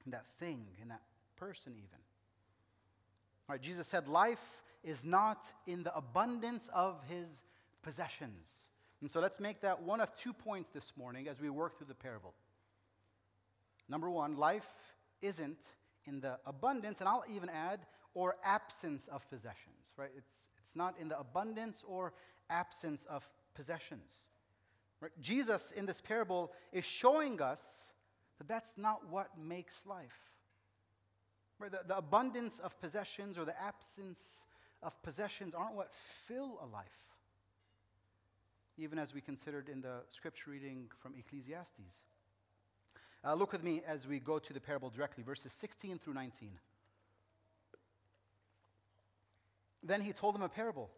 in 0.04 0.12
that 0.12 0.26
thing, 0.38 0.64
in 0.80 0.88
that 0.88 1.00
person, 1.36 1.72
even. 1.72 1.98
All 3.48 3.54
right, 3.54 3.60
Jesus 3.60 3.88
said, 3.88 4.06
Life 4.06 4.62
is 4.84 5.04
not 5.04 5.52
in 5.66 5.82
the 5.82 5.96
abundance 5.96 6.68
of 6.72 7.02
his 7.08 7.42
possessions. 7.82 8.68
And 9.00 9.10
so 9.10 9.20
let's 9.20 9.40
make 9.40 9.60
that 9.62 9.82
one 9.82 10.00
of 10.00 10.14
two 10.14 10.32
points 10.32 10.70
this 10.70 10.92
morning 10.96 11.28
as 11.28 11.40
we 11.40 11.48
work 11.48 11.78
through 11.78 11.86
the 11.86 11.94
parable. 11.94 12.34
Number 13.88 14.10
one, 14.10 14.36
life 14.36 14.68
isn't 15.22 15.64
in 16.06 16.20
the 16.20 16.38
abundance, 16.46 17.00
and 17.00 17.08
I'll 17.08 17.24
even 17.34 17.48
add, 17.48 17.80
or 18.14 18.36
absence 18.44 19.08
of 19.08 19.28
possessions, 19.30 19.92
right? 19.96 20.10
It's, 20.16 20.48
it's 20.58 20.74
not 20.76 20.96
in 20.98 21.08
the 21.08 21.18
abundance 21.18 21.84
or 21.86 22.12
absence 22.48 23.06
of 23.06 23.28
possessions. 23.54 24.10
Right? 25.00 25.12
Jesus 25.20 25.72
in 25.72 25.86
this 25.86 26.00
parable 26.00 26.52
is 26.72 26.84
showing 26.84 27.40
us 27.40 27.92
that 28.38 28.48
that's 28.48 28.76
not 28.76 29.08
what 29.08 29.30
makes 29.38 29.86
life. 29.86 30.30
Right? 31.58 31.70
The, 31.70 31.80
the 31.86 31.96
abundance 31.96 32.58
of 32.58 32.78
possessions 32.80 33.38
or 33.38 33.44
the 33.44 33.60
absence 33.60 34.46
of 34.82 35.00
possessions 35.02 35.54
aren't 35.54 35.74
what 35.74 35.92
fill 35.92 36.58
a 36.62 36.66
life. 36.66 37.09
Even 38.80 38.98
as 38.98 39.12
we 39.12 39.20
considered 39.20 39.68
in 39.68 39.82
the 39.82 40.00
scripture 40.08 40.50
reading 40.50 40.88
from 41.02 41.14
Ecclesiastes. 41.14 42.02
Uh, 43.22 43.34
look 43.34 43.52
with 43.52 43.62
me 43.62 43.82
as 43.86 44.08
we 44.08 44.18
go 44.18 44.38
to 44.38 44.54
the 44.54 44.60
parable 44.60 44.88
directly, 44.88 45.22
verses 45.22 45.52
16 45.52 45.98
through 45.98 46.14
19. 46.14 46.52
Then 49.82 50.00
he 50.00 50.14
told 50.14 50.34
them 50.34 50.40
a 50.40 50.48
parable. 50.48 50.88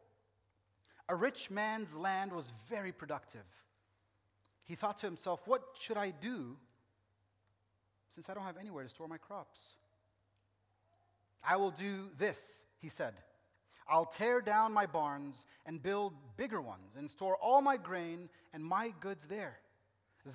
A 1.08 1.16
rich 1.16 1.50
man's 1.50 1.96
land 1.96 2.32
was 2.32 2.52
very 2.70 2.92
productive. 2.92 3.46
He 4.62 4.76
thought 4.76 4.98
to 4.98 5.06
himself, 5.06 5.48
What 5.48 5.62
should 5.76 5.96
I 5.96 6.10
do 6.10 6.56
since 8.10 8.30
I 8.30 8.34
don't 8.34 8.44
have 8.44 8.58
anywhere 8.58 8.84
to 8.84 8.88
store 8.88 9.08
my 9.08 9.18
crops? 9.18 9.74
I 11.44 11.56
will 11.56 11.72
do 11.72 12.10
this, 12.16 12.64
he 12.80 12.88
said. 12.88 13.14
I'll 13.88 14.06
tear 14.06 14.40
down 14.40 14.72
my 14.72 14.86
barns 14.86 15.44
and 15.66 15.82
build 15.82 16.14
bigger 16.36 16.60
ones 16.60 16.96
and 16.96 17.10
store 17.10 17.36
all 17.36 17.62
my 17.62 17.76
grain 17.76 18.28
and 18.52 18.64
my 18.64 18.92
goods 19.00 19.26
there. 19.26 19.58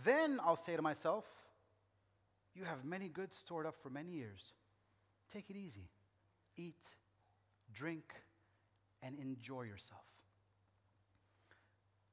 Then 0.03 0.39
I'll 0.43 0.55
say 0.55 0.75
to 0.75 0.81
myself, 0.81 1.25
You 2.55 2.65
have 2.65 2.83
many 2.83 3.09
goods 3.09 3.35
stored 3.35 3.65
up 3.65 3.75
for 3.81 3.89
many 3.89 4.11
years. 4.11 4.53
Take 5.33 5.49
it 5.49 5.55
easy. 5.55 5.89
Eat, 6.55 6.83
drink, 7.73 8.13
and 9.03 9.17
enjoy 9.19 9.63
yourself. 9.63 10.01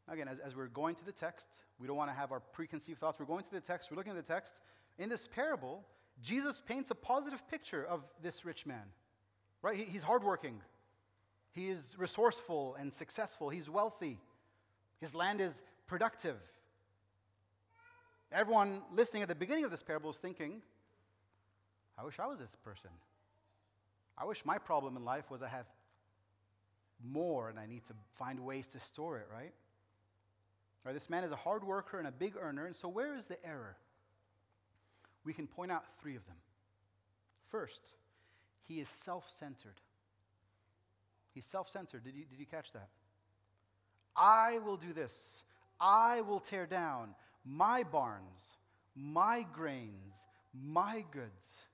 Again, 0.08 0.28
as, 0.28 0.38
as 0.38 0.54
we're 0.54 0.66
going 0.66 0.94
to 0.96 1.04
the 1.04 1.12
text, 1.12 1.48
we 1.78 1.86
don't 1.86 1.96
want 1.96 2.10
to 2.10 2.16
have 2.16 2.30
our 2.30 2.40
preconceived 2.40 2.98
thoughts. 2.98 3.18
We're 3.18 3.26
going 3.26 3.44
to 3.44 3.50
the 3.50 3.60
text, 3.60 3.90
we're 3.90 3.96
looking 3.96 4.16
at 4.16 4.26
the 4.26 4.32
text. 4.32 4.60
In 4.98 5.08
this 5.08 5.26
parable, 5.26 5.82
Jesus 6.22 6.60
paints 6.60 6.90
a 6.90 6.94
positive 6.94 7.48
picture 7.48 7.84
of 7.84 8.02
this 8.22 8.44
rich 8.44 8.66
man, 8.66 8.84
right? 9.62 9.76
He, 9.76 9.84
he's 9.84 10.02
hardworking, 10.02 10.60
he 11.54 11.68
is 11.68 11.94
resourceful 11.98 12.76
and 12.78 12.92
successful, 12.92 13.48
he's 13.48 13.70
wealthy, 13.70 14.18
his 15.00 15.14
land 15.14 15.40
is 15.40 15.62
productive. 15.86 16.36
Everyone 18.32 18.82
listening 18.92 19.22
at 19.22 19.28
the 19.28 19.34
beginning 19.34 19.64
of 19.64 19.70
this 19.70 19.82
parable 19.82 20.10
is 20.10 20.16
thinking, 20.16 20.60
I 21.96 22.04
wish 22.04 22.18
I 22.18 22.26
was 22.26 22.40
this 22.40 22.56
person. 22.64 22.90
I 24.18 24.24
wish 24.24 24.44
my 24.44 24.58
problem 24.58 24.96
in 24.96 25.04
life 25.04 25.30
was 25.30 25.42
I 25.42 25.48
have 25.48 25.66
more 27.04 27.48
and 27.48 27.58
I 27.58 27.66
need 27.66 27.84
to 27.84 27.94
find 28.16 28.40
ways 28.40 28.68
to 28.68 28.80
store 28.80 29.18
it, 29.18 29.28
right? 29.32 29.52
Right, 30.84 30.92
this 30.92 31.08
man 31.08 31.24
is 31.24 31.32
a 31.32 31.36
hard 31.36 31.64
worker 31.64 31.98
and 31.98 32.06
a 32.06 32.12
big 32.12 32.34
earner, 32.38 32.66
and 32.66 32.76
so 32.76 32.88
where 32.88 33.14
is 33.16 33.26
the 33.26 33.44
error? 33.46 33.76
We 35.24 35.32
can 35.32 35.46
point 35.46 35.72
out 35.72 35.84
three 36.00 36.14
of 36.14 36.26
them. 36.26 36.36
First, 37.48 37.92
he 38.68 38.80
is 38.80 38.88
self 38.88 39.30
centered. 39.30 39.80
He's 41.34 41.46
self 41.46 41.68
centered. 41.68 42.04
Did 42.04 42.14
you, 42.14 42.24
did 42.24 42.38
you 42.38 42.46
catch 42.46 42.72
that? 42.72 42.88
I 44.16 44.58
will 44.64 44.76
do 44.76 44.92
this. 44.92 45.42
I 45.80 46.20
will 46.20 46.40
tear 46.40 46.66
down 46.66 47.14
my 47.44 47.82
barns, 47.82 48.40
my 48.94 49.44
grains, 49.52 50.14
my 50.54 51.04
goods. 51.10 51.64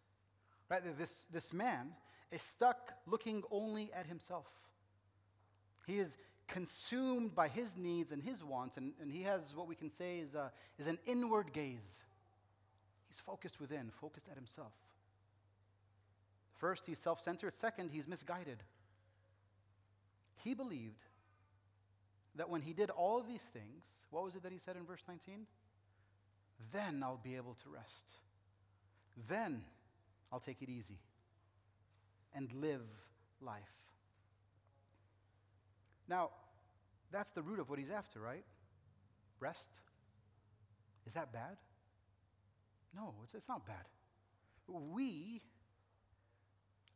Right? 0.68 0.80
This, 0.98 1.26
this 1.32 1.52
man 1.52 1.90
is 2.32 2.40
stuck 2.40 2.92
looking 3.06 3.42
only 3.50 3.90
at 3.92 4.06
himself. 4.06 4.46
He 5.86 5.98
is 5.98 6.16
consumed 6.48 7.34
by 7.34 7.48
his 7.48 7.76
needs 7.76 8.12
and 8.12 8.22
his 8.22 8.42
wants, 8.42 8.76
and, 8.76 8.92
and 9.00 9.12
he 9.12 9.22
has 9.22 9.54
what 9.54 9.68
we 9.68 9.74
can 9.74 9.90
say 9.90 10.18
is, 10.18 10.34
a, 10.34 10.50
is 10.78 10.86
an 10.86 10.98
inward 11.06 11.52
gaze. 11.52 12.04
He's 13.08 13.20
focused 13.20 13.60
within, 13.60 13.90
focused 14.00 14.28
at 14.28 14.36
himself. 14.36 14.72
First, 16.58 16.86
he's 16.86 16.98
self 16.98 17.20
centered. 17.20 17.54
Second, 17.54 17.90
he's 17.92 18.06
misguided. 18.06 18.62
He 20.42 20.54
believed 20.54 21.02
that 22.36 22.48
when 22.48 22.62
he 22.62 22.72
did 22.72 22.90
all 22.90 23.18
of 23.18 23.26
these 23.26 23.42
things, 23.42 23.84
what 24.10 24.24
was 24.24 24.36
it 24.36 24.42
that 24.42 24.52
he 24.52 24.58
said 24.58 24.76
in 24.76 24.84
verse 24.84 25.02
19? 25.08 25.46
Then 26.72 27.02
I'll 27.02 27.20
be 27.22 27.36
able 27.36 27.54
to 27.54 27.68
rest. 27.70 28.12
Then 29.28 29.62
I'll 30.32 30.40
take 30.40 30.62
it 30.62 30.68
easy 30.68 30.98
and 32.34 32.52
live 32.52 32.86
life. 33.40 33.62
Now, 36.08 36.30
that's 37.10 37.30
the 37.30 37.42
root 37.42 37.60
of 37.60 37.68
what 37.68 37.78
he's 37.78 37.90
after, 37.90 38.20
right? 38.20 38.44
Rest. 39.40 39.80
Is 41.06 41.14
that 41.14 41.32
bad? 41.32 41.56
No, 42.94 43.14
it's, 43.24 43.34
it's 43.34 43.48
not 43.48 43.66
bad. 43.66 43.84
We 44.68 45.42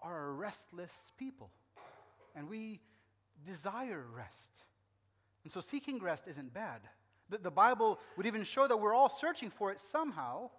are 0.01 0.29
a 0.29 0.33
restless 0.33 1.13
people, 1.19 1.51
and 2.37 2.49
we 2.49 2.81
desire 3.45 4.05
rest. 4.15 4.65
And 5.43 5.53
so 5.53 5.61
seeking 5.61 5.99
rest 6.01 6.29
isn't 6.29 6.53
bad. 6.53 6.81
The, 7.31 7.39
the 7.39 7.51
Bible 7.51 8.01
would 8.17 8.27
even 8.27 8.45
show 8.45 8.67
that 8.67 8.77
we're 8.77 8.95
all 8.95 9.09
searching 9.09 9.51
for 9.51 9.71
it 9.71 9.81
somehow 9.81 10.51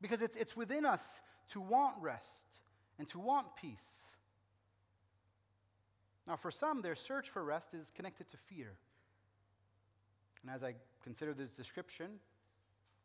because 0.00 0.22
it's, 0.22 0.36
it's 0.36 0.56
within 0.56 0.84
us 0.84 1.20
to 1.50 1.60
want 1.60 1.96
rest 2.00 2.60
and 2.98 3.08
to 3.08 3.18
want 3.18 3.46
peace. 3.56 4.16
Now, 6.26 6.36
for 6.36 6.50
some, 6.50 6.82
their 6.82 6.94
search 6.94 7.28
for 7.28 7.42
rest 7.42 7.74
is 7.74 7.90
connected 7.90 8.28
to 8.28 8.36
fear. 8.36 8.76
And 10.42 10.50
as 10.50 10.62
I 10.62 10.74
consider 11.02 11.34
this 11.34 11.56
description, 11.56 12.20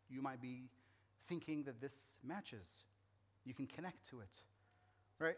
you 0.09 0.21
might 0.21 0.41
be 0.41 0.69
thinking 1.27 1.63
that 1.63 1.81
this 1.81 1.95
matches. 2.23 2.83
You 3.45 3.53
can 3.53 3.67
connect 3.67 4.07
to 4.09 4.19
it, 4.19 4.37
right? 5.19 5.35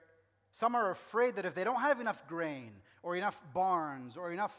Some 0.51 0.75
are 0.75 0.92
afraid 0.92 1.36
that 1.36 1.46
if 1.46 1.54
they 1.54 1.63
don't 1.63 1.82
have 1.82 2.00
enough 2.00 2.27
grain 2.27 2.72
or 3.04 3.16
enough 3.16 3.39
barns 3.54 4.18
or 4.18 4.32
enough 4.32 4.56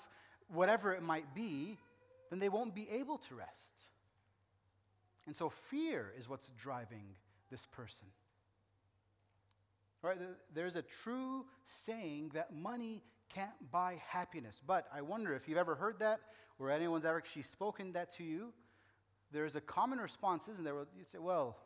whatever 0.48 0.92
it 0.92 1.02
might 1.02 1.34
be, 1.34 1.78
then 2.30 2.38
they 2.38 2.48
won't 2.48 2.74
be 2.74 2.88
able 2.90 3.18
to 3.18 3.34
rest. 3.34 3.82
And 5.26 5.34
so 5.34 5.48
fear 5.48 6.12
is 6.18 6.28
what's 6.28 6.50
driving 6.50 7.16
this 7.50 7.66
person. 7.66 8.06
Right? 10.02 10.18
There's 10.54 10.76
a 10.76 10.82
true 10.82 11.44
saying 11.64 12.30
that 12.34 12.54
money 12.54 13.02
can't 13.28 13.70
buy 13.70 14.00
happiness. 14.08 14.60
But 14.64 14.86
I 14.94 15.02
wonder 15.02 15.34
if 15.34 15.48
you've 15.48 15.58
ever 15.58 15.74
heard 15.74 15.98
that 15.98 16.20
or 16.58 16.70
anyone's 16.70 17.04
ever 17.04 17.18
actually 17.18 17.42
spoken 17.42 17.92
that 17.92 18.12
to 18.14 18.24
you. 18.24 18.52
There's 19.32 19.56
a 19.56 19.60
common 19.60 19.98
response, 19.98 20.48
isn't 20.48 20.64
there? 20.64 20.74
You'd 20.96 21.08
say, 21.08 21.18
well, 21.18 21.58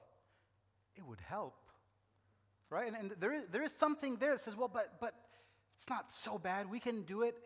it 0.97 1.07
would 1.07 1.21
help. 1.21 1.62
Right? 2.73 2.87
And, 2.87 2.97
and 2.97 3.11
there, 3.21 3.33
is, 3.33 3.43
there 3.53 3.63
is 3.63 3.73
something 3.73 4.17
there 4.17 4.31
that 4.31 4.41
says, 4.41 4.57
well, 4.57 4.71
but, 4.73 4.95
but 4.99 5.15
it's 5.75 5.91
not 5.91 6.11
so 6.11 6.39
bad. 6.39 6.71
We 6.71 6.81
can 6.81 7.03
do 7.03 7.21
it. 7.21 7.37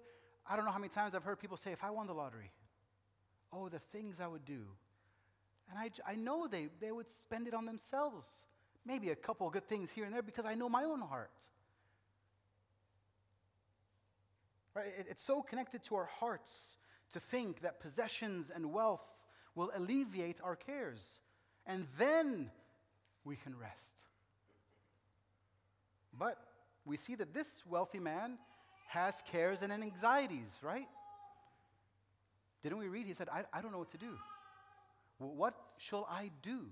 I 0.49 0.55
don't 0.55 0.65
know 0.65 0.71
how 0.71 0.79
many 0.79 0.89
times 0.89 1.17
I've 1.17 1.25
heard 1.25 1.41
people 1.41 1.57
say, 1.57 1.73
if 1.73 1.83
I 1.83 1.91
won 1.91 2.07
the 2.07 2.15
lottery, 2.15 2.53
oh, 3.53 3.69
the 3.69 3.81
things 3.81 4.21
I 4.21 4.29
would 4.29 4.45
do. 4.45 4.63
And 5.69 5.79
I, 5.81 5.89
I 6.09 6.15
know 6.15 6.47
they, 6.47 6.69
they 6.81 6.93
would 6.93 7.09
spend 7.09 7.49
it 7.49 7.55
on 7.55 7.67
themselves. 7.67 8.45
Maybe 8.85 9.11
a 9.11 9.17
couple 9.17 9.51
good 9.51 9.67
things 9.67 9.91
here 9.91 10.05
and 10.05 10.15
there 10.15 10.23
because 10.23 10.47
I 10.47 10.55
know 10.55 10.69
my 10.69 10.85
own 10.85 11.01
heart. 11.01 11.33
Right? 14.75 14.87
It, 14.97 15.07
it's 15.11 15.25
so 15.25 15.43
connected 15.43 15.83
to 15.85 15.97
our 15.97 16.09
hearts 16.21 16.77
to 17.15 17.19
think 17.19 17.63
that 17.63 17.81
possessions 17.81 18.53
and 18.55 18.73
wealth 18.73 19.03
will 19.57 19.73
alleviate 19.75 20.41
our 20.45 20.55
cares. 20.55 21.19
And 21.67 21.89
then 21.99 22.53
we 23.25 23.35
can 23.35 23.59
rest. 23.59 24.06
But 26.19 26.39
we 26.85 26.97
see 26.97 27.15
that 27.17 27.35
this 27.35 27.65
wealthy 27.69 27.99
man 27.99 28.39
has 28.89 29.23
cares 29.31 29.63
and 29.63 29.73
anxieties, 29.73 30.59
right? 30.63 30.87
Didn't 32.63 32.79
we 32.79 32.89
read? 32.89 33.07
He 33.07 33.15
said, 33.15 33.29
I, 33.29 33.45
I 33.53 33.61
don't 33.61 33.73
know 33.73 33.79
what 33.79 33.91
to 33.91 33.99
do. 33.99 34.19
What 35.19 35.55
shall 35.79 36.07
I 36.11 36.31
do 36.43 36.67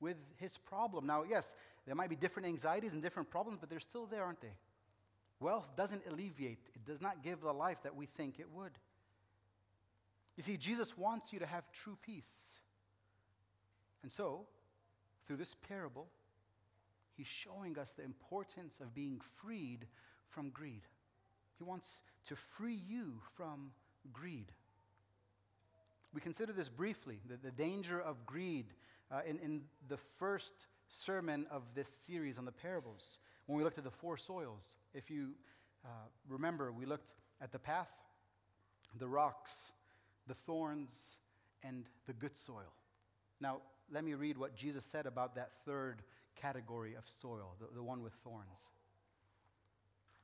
with 0.00 0.16
his 0.36 0.58
problem? 0.58 1.06
Now, 1.06 1.24
yes, 1.28 1.54
there 1.86 1.94
might 1.94 2.10
be 2.10 2.16
different 2.16 2.48
anxieties 2.48 2.92
and 2.92 3.02
different 3.02 3.30
problems, 3.30 3.58
but 3.60 3.70
they're 3.70 3.80
still 3.80 4.06
there, 4.06 4.24
aren't 4.24 4.40
they? 4.40 4.56
Wealth 5.40 5.70
doesn't 5.76 6.02
alleviate, 6.10 6.58
it 6.74 6.84
does 6.86 7.00
not 7.00 7.22
give 7.22 7.40
the 7.40 7.52
life 7.52 7.82
that 7.82 7.94
we 7.94 8.06
think 8.06 8.38
it 8.38 8.46
would. 8.52 8.72
You 10.36 10.42
see, 10.42 10.56
Jesus 10.56 10.96
wants 10.96 11.32
you 11.32 11.38
to 11.38 11.46
have 11.46 11.70
true 11.72 11.96
peace. 12.02 12.58
And 14.02 14.10
so, 14.10 14.46
through 15.26 15.36
this 15.36 15.54
parable, 15.68 16.08
he's 17.16 17.26
showing 17.26 17.78
us 17.78 17.92
the 17.92 18.04
importance 18.04 18.80
of 18.80 18.94
being 18.94 19.20
freed 19.40 19.86
from 20.28 20.50
greed. 20.50 20.82
He 21.58 21.64
wants 21.64 22.02
to 22.28 22.36
free 22.36 22.80
you 22.88 23.20
from 23.36 23.70
greed. 24.12 24.52
We 26.12 26.20
consider 26.20 26.52
this 26.52 26.68
briefly 26.68 27.20
the, 27.28 27.36
the 27.36 27.50
danger 27.50 28.00
of 28.00 28.24
greed 28.26 28.66
uh, 29.10 29.20
in, 29.26 29.38
in 29.38 29.62
the 29.88 29.96
first 29.96 30.54
sermon 30.88 31.46
of 31.50 31.62
this 31.74 31.88
series 31.88 32.38
on 32.38 32.44
the 32.44 32.52
parables 32.52 33.18
when 33.46 33.58
we 33.58 33.64
looked 33.64 33.78
at 33.78 33.84
the 33.84 33.90
four 33.90 34.16
soils. 34.16 34.76
If 34.94 35.10
you 35.10 35.30
uh, 35.84 35.88
remember, 36.28 36.72
we 36.72 36.86
looked 36.86 37.14
at 37.40 37.52
the 37.52 37.58
path, 37.58 37.90
the 38.98 39.08
rocks, 39.08 39.72
the 40.26 40.34
thorns, 40.34 41.16
and 41.62 41.84
the 42.06 42.12
good 42.12 42.36
soil. 42.36 42.72
Now, 43.40 43.58
let 43.92 44.04
me 44.04 44.14
read 44.14 44.38
what 44.38 44.54
Jesus 44.54 44.84
said 44.84 45.06
about 45.06 45.34
that 45.34 45.50
third 45.66 46.02
category 46.40 46.94
of 46.94 47.08
soil, 47.08 47.56
the, 47.60 47.66
the 47.74 47.82
one 47.82 48.02
with 48.02 48.12
thorns. 48.24 48.70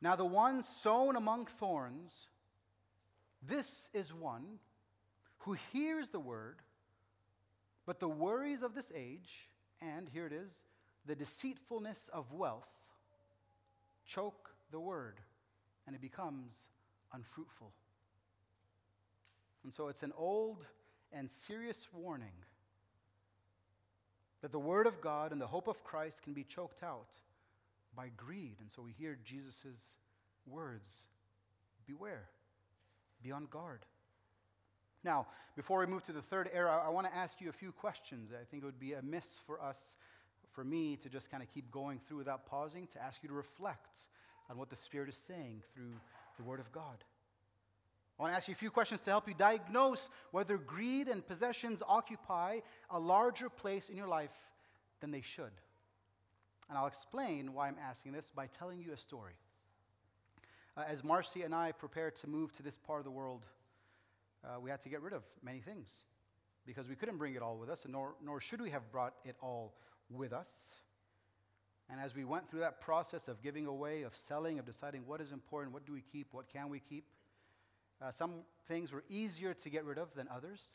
Now, 0.03 0.16
the 0.16 0.25
one 0.25 0.62
sown 0.62 1.16
among 1.16 1.46
thorns, 1.46 2.29
this 3.46 3.90
is 3.92 4.14
one 4.14 4.59
who 5.40 5.57
hears 5.73 6.11
the 6.11 6.20
word, 6.20 6.61
but 7.87 8.01
the 8.01 8.09
worries 8.09 8.62
of 8.62 8.75
this 8.75 8.90
age, 8.94 9.49
and 9.81 10.09
here 10.09 10.27
it 10.27 10.33
is, 10.33 10.62
the 11.07 11.14
deceitfulness 11.14 12.09
of 12.12 12.33
wealth, 12.33 12.68
choke 14.07 14.51
the 14.70 14.81
word, 14.81 15.18
and 15.87 15.94
it 15.94 16.03
becomes 16.03 16.68
unfruitful. 17.12 17.73
And 19.64 19.73
so 19.73 19.88
it's 19.88 20.03
an 20.03 20.12
old 20.16 20.64
and 21.12 21.31
serious 21.31 21.88
warning 21.92 22.33
that 24.42 24.53
the 24.53 24.59
Word 24.59 24.87
of 24.87 25.00
God 25.00 25.33
and 25.33 25.40
the 25.40 25.46
hope 25.46 25.68
of 25.68 25.85
Christ 25.85 26.22
can 26.22 26.33
be 26.33 26.44
choked 26.44 26.83
out 26.83 27.14
by 27.94 28.09
greed. 28.16 28.57
And 28.61 28.70
so 28.70 28.83
we 28.83 28.92
hear 28.92 29.18
Jesus' 29.24 29.96
words 30.46 31.07
Beware, 31.87 32.29
be 33.20 33.33
on 33.33 33.46
guard. 33.46 33.81
Now, 35.03 35.26
before 35.57 35.81
we 35.81 35.87
move 35.87 36.05
to 36.05 36.12
the 36.12 36.22
third 36.22 36.48
era, 36.55 36.81
I 36.85 36.90
want 36.90 37.09
to 37.09 37.16
ask 37.16 37.40
you 37.40 37.48
a 37.48 37.53
few 37.53 37.72
questions. 37.72 38.31
I 38.33 38.44
think 38.44 38.62
it 38.62 38.66
would 38.66 38.79
be 38.79 38.92
amiss 38.92 39.38
for 39.44 39.61
us, 39.61 39.96
for 40.53 40.62
me, 40.62 40.96
to 40.98 41.09
just 41.09 41.31
kind 41.31 41.42
of 41.42 41.48
keep 41.48 41.70
going 41.70 41.98
through 41.98 42.18
without 42.18 42.46
pausing, 42.46 42.87
to 42.88 43.03
ask 43.03 43.22
you 43.22 43.29
to 43.29 43.35
reflect 43.35 43.98
on 44.50 44.59
what 44.59 44.70
the 44.70 44.76
Spirit 44.76 45.09
is 45.09 45.16
saying 45.16 45.62
through 45.74 45.94
the 46.37 46.44
Word 46.44 46.61
of 46.61 46.70
God. 46.70 47.03
I 48.20 48.22
want 48.24 48.35
to 48.35 48.37
ask 48.37 48.48
you 48.48 48.52
a 48.52 48.54
few 48.54 48.68
questions 48.68 49.00
to 49.02 49.11
help 49.11 49.26
you 49.28 49.33
diagnose 49.33 50.11
whether 50.30 50.59
greed 50.59 51.09
and 51.09 51.26
possessions 51.26 51.83
occupy 51.88 52.59
a 52.90 53.00
larger 53.00 53.48
place 53.48 53.88
in 53.88 53.96
your 53.96 54.09
life 54.09 54.35
than 55.00 55.11
they 55.11 55.22
should. 55.22 55.52
And 56.68 56.76
I'll 56.76 56.87
explain 56.87 57.54
why 57.54 57.68
I'm 57.68 57.78
asking 57.83 58.12
this 58.12 58.30
by 58.30 58.46
telling 58.46 58.78
you 58.78 58.92
a 58.92 58.98
story. 58.98 59.33
Uh, 60.76 60.83
as 60.87 61.02
Marcy 61.02 61.44
and 61.44 61.54
I 61.54 61.72
prepared 61.72 62.14
to 62.16 62.28
move 62.28 62.52
to 62.52 62.62
this 62.62 62.76
part 62.76 62.98
of 62.98 63.06
the 63.06 63.11
world, 63.11 63.46
uh, 64.44 64.61
we 64.61 64.68
had 64.68 64.83
to 64.83 64.90
get 64.90 65.00
rid 65.00 65.14
of 65.14 65.24
many 65.42 65.61
things 65.61 66.04
because 66.66 66.90
we 66.90 66.96
couldn't 66.96 67.16
bring 67.16 67.37
it 67.37 67.40
all 67.40 67.56
with 67.56 67.70
us, 67.70 67.87
and 67.87 67.92
nor, 67.94 68.16
nor 68.22 68.38
should 68.38 68.61
we 68.61 68.68
have 68.68 68.92
brought 68.92 69.14
it 69.24 69.37
all 69.40 69.72
with 70.11 70.35
us. 70.35 70.83
And 71.88 71.98
as 71.98 72.14
we 72.14 72.26
went 72.26 72.50
through 72.50 72.61
that 72.61 72.83
process 72.83 73.28
of 73.28 73.42
giving 73.42 73.66
away, 73.66 74.02
of 74.02 74.14
selling, 74.14 74.59
of 74.59 74.66
deciding 74.66 75.06
what 75.06 75.22
is 75.22 75.33
important, 75.33 75.72
what 75.72 75.87
do 75.87 75.94
we 75.94 76.02
keep, 76.02 76.35
what 76.35 76.46
can 76.50 76.68
we 76.68 76.80
keep, 76.80 77.06
uh, 78.03 78.11
some 78.11 78.33
things 78.67 78.93
were 78.93 79.05
easier 79.09 79.55
to 79.55 79.71
get 79.71 79.85
rid 79.85 79.99
of 79.99 80.15
than 80.15 80.29
others. 80.29 80.73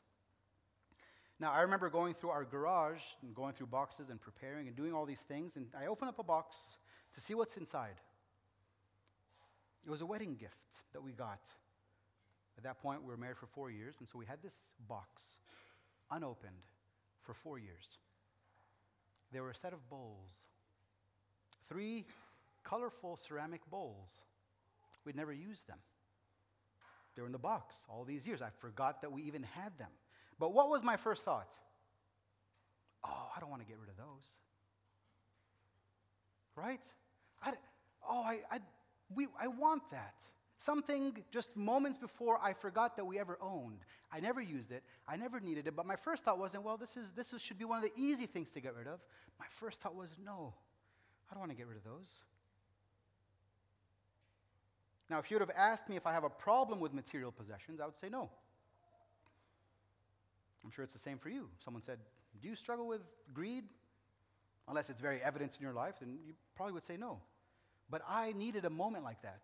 Now, 1.40 1.52
I 1.52 1.62
remember 1.62 1.90
going 1.90 2.14
through 2.14 2.30
our 2.30 2.46
garage 2.46 3.02
and 3.22 3.36
going 3.36 3.54
through 3.54 3.68
boxes 3.68 4.10
and 4.10 4.22
preparing 4.22 4.68
and 4.68 4.76
doing 4.76 4.94
all 4.94 5.06
these 5.06 5.22
things, 5.22 5.58
and 5.58 5.68
I 5.78 5.88
opened 5.88 6.10
up 6.10 6.20
a 6.20 6.24
box 6.24 6.78
to 7.14 7.22
see 7.22 7.34
what's 7.34 7.58
inside. 7.58 8.00
It 9.86 9.90
was 9.90 10.02
a 10.02 10.06
wedding 10.06 10.36
gift 10.36 10.56
that 10.94 11.04
we 11.04 11.12
got. 11.12 11.42
At 12.58 12.64
that 12.64 12.80
point, 12.82 13.04
we 13.04 13.10
were 13.10 13.18
married 13.18 13.38
for 13.38 13.48
four 13.48 13.70
years, 13.70 13.96
and 14.00 14.08
so 14.08 14.18
we 14.18 14.26
had 14.26 14.42
this 14.42 14.56
box 14.88 15.40
unopened 16.10 16.64
for 17.22 17.34
four 17.34 17.60
years. 17.60 17.98
There 19.32 19.44
were 19.44 19.50
a 19.50 19.56
set 19.56 19.74
of 19.74 19.90
bowls, 19.90 20.40
three 21.68 22.06
colorful 22.64 23.18
ceramic 23.18 23.62
bowls. 23.70 24.22
We'd 25.04 25.16
never 25.16 25.34
used 25.34 25.68
them. 25.68 25.80
They 27.15 27.21
were 27.21 27.28
in 27.28 27.32
the 27.32 27.39
box 27.39 27.86
all 27.89 28.04
these 28.04 28.28
years. 28.28 28.41
I 28.41 28.49
forgot 28.60 29.01
that 29.01 29.12
we 29.12 29.23
even 29.23 29.43
had 29.43 29.78
them. 29.78 29.89
But 30.39 30.54
what 30.54 30.69
was 30.69 30.84
my 30.84 30.97
first 30.97 31.23
thought? 31.23 31.54
Oh, 33.04 33.28
I 33.36 33.39
don't 33.39 33.49
want 33.49 33.62
to 33.62 33.67
get 33.67 33.78
rid 33.80 33.89
of 33.89 33.97
those. 33.97 34.38
Right? 36.56 36.82
I, 37.43 37.51
oh, 38.08 38.21
I, 38.21 38.39
I, 38.51 38.60
we, 39.13 39.28
I 39.39 39.47
want 39.47 39.89
that. 39.91 40.15
Something 40.58 41.17
just 41.32 41.56
moments 41.58 41.97
before 41.97 42.39
I 42.41 42.54
forgot 42.54 42.95
that 42.95 43.06
we 43.06 43.19
ever 43.19 43.38
owned. 43.41 43.80
I 44.12 44.19
never 44.19 44.41
used 44.41 44.71
it. 44.71 44.84
I 45.08 45.17
never 45.17 45.39
needed 45.39 45.67
it. 45.67 45.75
But 45.75 45.86
my 45.86 45.97
first 45.97 46.23
thought 46.23 46.39
wasn't, 46.39 46.63
well, 46.63 46.78
this, 46.78 46.95
is, 46.95 47.12
this 47.12 47.34
is, 47.34 47.41
should 47.41 47.60
be 47.60 47.65
one 47.65 47.78
of 47.78 47.84
the 47.84 47.91
easy 48.01 48.25
things 48.25 48.51
to 48.51 48.62
get 48.62 48.75
rid 48.75 48.88
of. 48.88 49.01
My 49.38 49.45
first 49.49 49.82
thought 49.82 49.95
was, 49.95 50.17
no, 50.23 50.54
I 51.30 51.34
don't 51.34 51.41
want 51.41 51.51
to 51.51 51.58
get 51.58 51.67
rid 51.67 51.78
of 51.78 51.84
those. 51.84 52.23
Now, 55.10 55.20
if 55.20 55.30
you 55.30 55.36
would 55.36 55.48
have 55.48 55.56
asked 55.56 55.88
me 55.88 55.96
if 55.96 56.08
I 56.08 56.13
have 56.13 56.24
a 56.24 56.30
problem 56.30 56.80
with 56.80 56.94
material 56.94 57.32
possessions, 57.32 57.80
I 57.80 57.86
would 57.86 57.96
say 57.96 58.10
no. 58.10 58.30
I'm 60.63 60.72
sure 60.72 60.84
it's 60.84 60.94
the 60.94 61.00
same 61.00 61.20
for 61.20 61.30
you. 61.30 61.48
Someone 61.60 61.84
said, 61.84 62.00
Do 62.41 62.48
you 62.48 62.56
struggle 62.56 62.88
with 62.88 63.02
greed? 63.34 63.65
Unless 64.68 64.89
it's 64.89 65.00
very 65.00 65.22
evident 65.22 65.56
in 65.56 65.63
your 65.63 65.74
life, 65.74 65.96
then 66.00 66.18
you 66.26 66.34
probably 66.56 66.74
would 66.74 66.84
say 66.84 66.98
no. 66.98 67.20
But 67.89 68.02
I 68.10 68.34
needed 68.34 68.65
a 68.65 68.70
moment 68.70 69.04
like 69.04 69.22
that. 69.22 69.44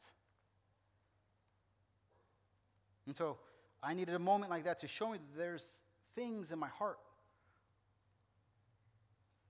And 3.05 3.15
so 3.15 3.37
I 3.83 3.93
needed 3.93 4.15
a 4.15 4.19
moment 4.19 4.49
like 4.49 4.63
that 4.63 4.79
to 4.79 4.87
show 4.87 5.11
me 5.11 5.19
that 5.19 5.37
there's 5.37 5.81
things 6.15 6.51
in 6.51 6.57
my 6.57 6.67
heart 6.67 6.97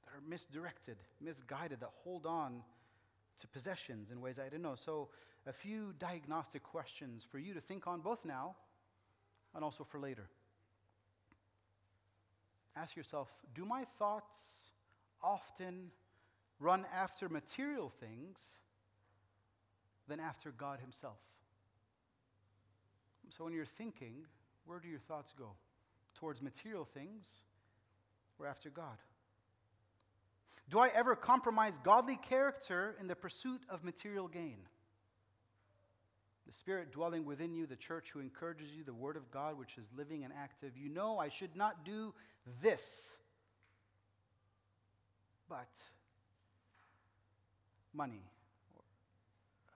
that 0.04 0.12
are 0.14 0.30
misdirected, 0.30 0.98
misguided, 1.22 1.80
that 1.80 1.90
hold 2.04 2.26
on 2.26 2.64
to 3.40 3.48
possessions 3.48 4.12
in 4.12 4.20
ways 4.20 4.40
I 4.40 4.46
didn't 4.46 4.64
know. 4.64 4.76
So 4.76 5.10
a 5.48 5.54
few 5.54 5.94
diagnostic 5.98 6.64
questions 6.64 7.26
for 7.30 7.40
you 7.40 7.54
to 7.54 7.62
think 7.62 7.88
on 7.88 8.02
both 8.02 8.24
now 8.26 8.56
and 9.56 9.64
also 9.64 9.84
for 9.84 10.00
later. 10.00 10.30
Ask 12.76 12.96
yourself 12.96 13.30
do 13.54 13.66
my 13.66 13.84
thoughts 13.84 14.72
often 15.24 15.92
run 16.60 16.86
after 16.94 17.28
material 17.28 17.90
things 17.90 18.60
than 20.08 20.20
after 20.20 20.52
God 20.52 20.80
Himself? 20.80 21.20
So 23.30 23.46
when 23.46 23.54
you're 23.54 23.66
thinking, 23.66 24.26
where 24.66 24.80
do 24.80 24.90
your 24.90 25.00
thoughts 25.00 25.34
go? 25.38 25.54
Towards 26.16 26.42
material 26.42 26.86
things 26.86 27.28
or 28.38 28.46
after 28.46 28.70
God? 28.70 28.98
Do 30.70 30.80
I 30.80 30.90
ever 30.94 31.16
compromise 31.16 31.80
godly 31.84 32.18
character 32.18 32.96
in 33.00 33.08
the 33.08 33.16
pursuit 33.16 33.62
of 33.70 33.84
material 33.84 34.28
gain? 34.28 34.58
The 36.48 36.54
Spirit 36.54 36.92
dwelling 36.92 37.26
within 37.26 37.54
you, 37.54 37.66
the 37.66 37.76
church 37.76 38.10
who 38.12 38.20
encourages 38.20 38.74
you, 38.76 38.84
the 38.84 38.94
Word 38.94 39.16
of 39.16 39.30
God 39.32 39.58
which 39.58 39.78
is 39.78 39.86
living 39.96 40.24
and 40.24 40.34
active. 40.34 40.72
You 40.76 40.90
know 40.90 41.20
I 41.20 41.30
should 41.30 41.56
not 41.56 41.86
do 41.86 42.14
this. 42.62 43.18
But 45.48 45.70
money, 47.94 48.24
or 48.76 48.82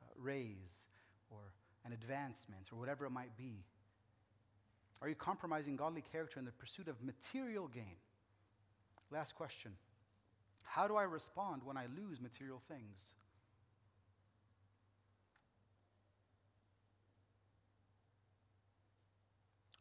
uh, 0.02 0.14
raise, 0.18 0.88
or 1.30 1.40
an 1.86 1.94
advancement, 1.94 2.72
or 2.72 2.80
whatever 2.80 3.06
it 3.06 3.12
might 3.12 3.38
be. 3.38 3.64
Are 5.02 5.10
you 5.10 5.16
compromising 5.16 5.76
godly 5.76 6.04
character 6.12 6.40
in 6.40 6.46
the 6.46 6.52
pursuit 6.52 6.88
of 6.88 7.04
material 7.04 7.68
gain? 7.68 7.98
Last 9.12 9.36
question 9.36 9.72
How 10.64 10.88
do 10.88 10.96
I 10.96 11.04
respond 11.04 11.62
when 11.64 11.78
I 11.78 11.86
lose 11.96 12.22
material 12.22 12.62
things? 12.68 13.14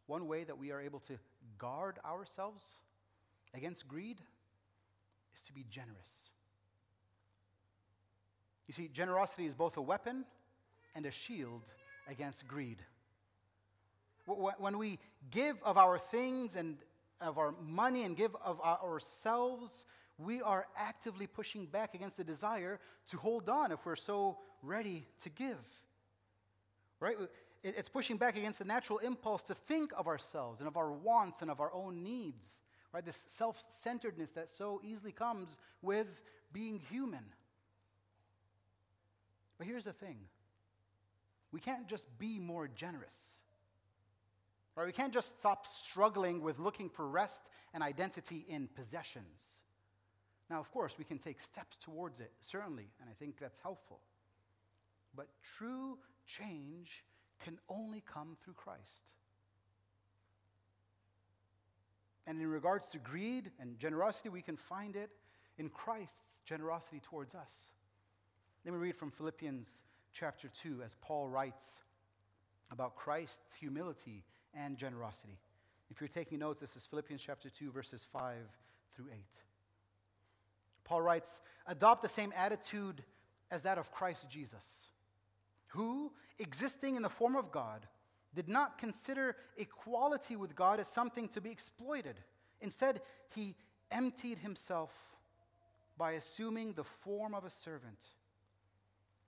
One 0.07 0.27
way 0.27 0.45
that 0.45 0.59
we 0.59 0.71
are 0.71 0.81
able 0.81 1.01
to 1.01 1.15
guard 1.59 1.99
ourselves 2.05 2.77
against 3.55 3.89
greed 3.89 4.21
is 5.35 5.43
to 5.45 5.53
be 5.53 5.65
generous. 5.71 6.31
You 8.67 8.75
see, 8.75 8.89
generosity 8.89 9.47
is 9.47 9.55
both 9.55 9.77
a 9.77 9.83
weapon 9.83 10.25
and 10.95 11.07
a 11.07 11.11
shield 11.11 11.63
against 12.09 12.47
greed. 12.47 12.79
When 14.27 14.79
we 14.79 14.99
give 15.31 15.57
of 15.63 15.77
our 15.77 15.99
things 15.99 16.57
and 16.57 16.77
of 17.21 17.39
our 17.39 17.55
money 17.67 18.05
and 18.05 18.17
give 18.17 18.35
of 18.45 18.61
ourselves, 18.61 19.85
we 20.19 20.41
are 20.41 20.67
actively 20.77 21.27
pushing 21.27 21.67
back 21.67 21.95
against 21.95 22.17
the 22.17 22.25
desire 22.25 22.81
to 23.11 23.17
hold 23.17 23.49
on 23.49 23.73
if 23.73 23.85
we're 23.85 23.97
so 23.97 24.39
ready 24.63 25.07
to 25.23 25.29
give. 25.29 25.59
Right? 27.01 27.17
It's 27.65 27.89
pushing 27.89 28.19
back 28.19 28.37
against 28.37 28.59
the 28.59 28.67
natural 28.67 28.99
impulse 28.99 29.43
to 29.45 29.55
think 29.55 29.93
of 29.97 30.07
ourselves 30.07 30.61
and 30.61 30.69
of 30.69 30.77
our 30.77 30.93
wants 30.93 31.41
and 31.41 31.51
of 31.51 31.61
our 31.61 31.73
own 31.73 32.03
needs. 32.03 32.43
Right? 32.93 33.05
This 33.05 33.25
self 33.27 33.61
centeredness 33.71 34.33
that 34.33 34.51
so 34.51 34.83
easily 34.85 35.13
comes 35.13 35.59
with 35.81 36.23
being 36.53 36.79
human. 36.91 37.25
But 39.57 39.67
here's 39.67 39.85
the 39.85 39.95
thing 39.95 40.19
we 41.53 41.61
can't 41.61 41.89
just 41.89 42.19
be 42.19 42.39
more 42.39 42.69
generous. 42.69 43.39
Right? 44.77 44.87
We 44.87 44.93
can't 44.93 45.15
just 45.15 45.39
stop 45.39 45.67
struggling 45.67 46.43
with 46.43 46.59
looking 46.59 46.91
for 46.91 47.09
rest 47.09 47.49
and 47.73 47.83
identity 47.83 48.45
in 48.47 48.69
possessions. 48.69 49.41
Now, 50.51 50.61
of 50.61 50.71
course, 50.71 50.99
we 50.99 51.05
can 51.05 51.19
take 51.19 51.41
steps 51.41 51.79
towards 51.79 52.21
it, 52.21 52.31
certainly, 52.41 52.89
and 53.01 53.09
I 53.09 53.15
think 53.15 53.39
that's 53.39 53.61
helpful. 53.61 54.01
But 55.17 55.29
true 55.43 55.97
change 56.27 57.03
can 57.45 57.59
only 57.69 58.03
come 58.11 58.37
through 58.43 58.55
Christ. 58.55 59.13
And 62.27 62.41
in 62.41 62.49
regards 62.49 62.89
to 62.91 62.99
greed 62.99 63.51
and 63.61 63.79
generosity, 63.79 64.31
we 64.31 64.41
can 64.41 64.57
find 64.57 64.97
it 64.97 65.11
in 65.59 65.69
Christ's 65.69 66.41
generosity 66.47 67.01
towards 67.01 67.35
us. 67.35 67.53
Let 68.65 68.73
me 68.73 68.81
read 68.81 68.97
from 68.97 69.11
Philippians 69.11 69.85
chapter 70.13 70.49
2 70.49 70.81
as 70.83 70.97
Paul 71.03 71.29
writes 71.29 71.83
about 72.71 72.97
Christ's 72.97 73.55
humility 73.55 74.25
and 74.55 74.79
generosity. 74.79 75.39
If 75.91 76.01
you're 76.01 76.09
taking 76.09 76.39
notes, 76.39 76.63
this 76.63 76.77
is 76.77 76.87
Philippians 76.87 77.23
chapter 77.23 77.51
2, 77.51 77.71
verses 77.71 78.07
5 78.11 78.37
through 78.97 79.07
8. 79.13 79.19
Paul 80.85 81.03
writes, 81.03 81.43
Adopt 81.67 82.01
the 82.01 82.09
same 82.09 82.33
attitude 82.35 83.03
as 83.51 83.63
that 83.65 83.77
of 83.77 83.93
Christ 83.93 84.31
Jesus, 84.31 84.65
who, 85.75 86.13
existing 86.39 86.97
in 86.97 87.03
the 87.03 87.09
form 87.09 87.37
of 87.37 87.51
God, 87.51 87.87
did 88.35 88.49
not 88.49 88.79
consider 88.79 89.37
equality 89.57 90.37
with 90.37 90.55
God 90.55 90.81
as 90.81 90.89
something 90.89 91.29
to 91.29 91.41
be 91.41 91.51
exploited. 91.51 92.17
Instead, 92.61 93.01
he 93.35 93.55
emptied 93.91 94.39
himself 94.39 94.93
by 95.97 96.13
assuming 96.13 96.73
the 96.73 96.85
form 96.85 97.35
of 97.35 97.45
a 97.45 97.51
servant, 97.51 97.99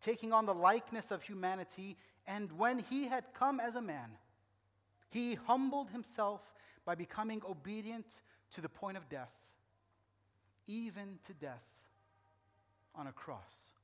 taking 0.01 0.33
on 0.33 0.47
the 0.47 0.55
likeness 0.55 1.11
of 1.11 1.23
humanity, 1.23 1.97
and 2.27 2.51
when 2.53 2.79
he 2.79 3.07
had 3.07 3.25
come 3.35 3.61
as 3.61 3.77
a 3.77 3.83
man, 3.83 4.11
he 5.11 5.35
humbled 5.35 5.91
himself 5.91 6.55
by 6.85 6.95
becoming 6.95 7.43
obedient 7.49 8.21
to 8.53 8.61
the 8.61 8.69
point 8.69 8.97
of 8.97 9.09
death, 9.09 9.35
even 10.67 11.19
to 11.27 11.33
death 11.35 11.65
on 12.95 13.07
a 13.07 13.13
cross. 13.13 13.76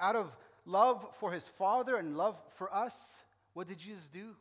Out 0.00 0.16
of 0.16 0.36
love 0.64 1.06
for 1.18 1.32
his 1.32 1.48
Father 1.48 1.96
and 1.96 2.16
love 2.16 2.40
for 2.54 2.72
us, 2.74 3.22
what 3.54 3.68
did 3.68 3.78
Jesus 3.78 4.08
do? 4.08 4.36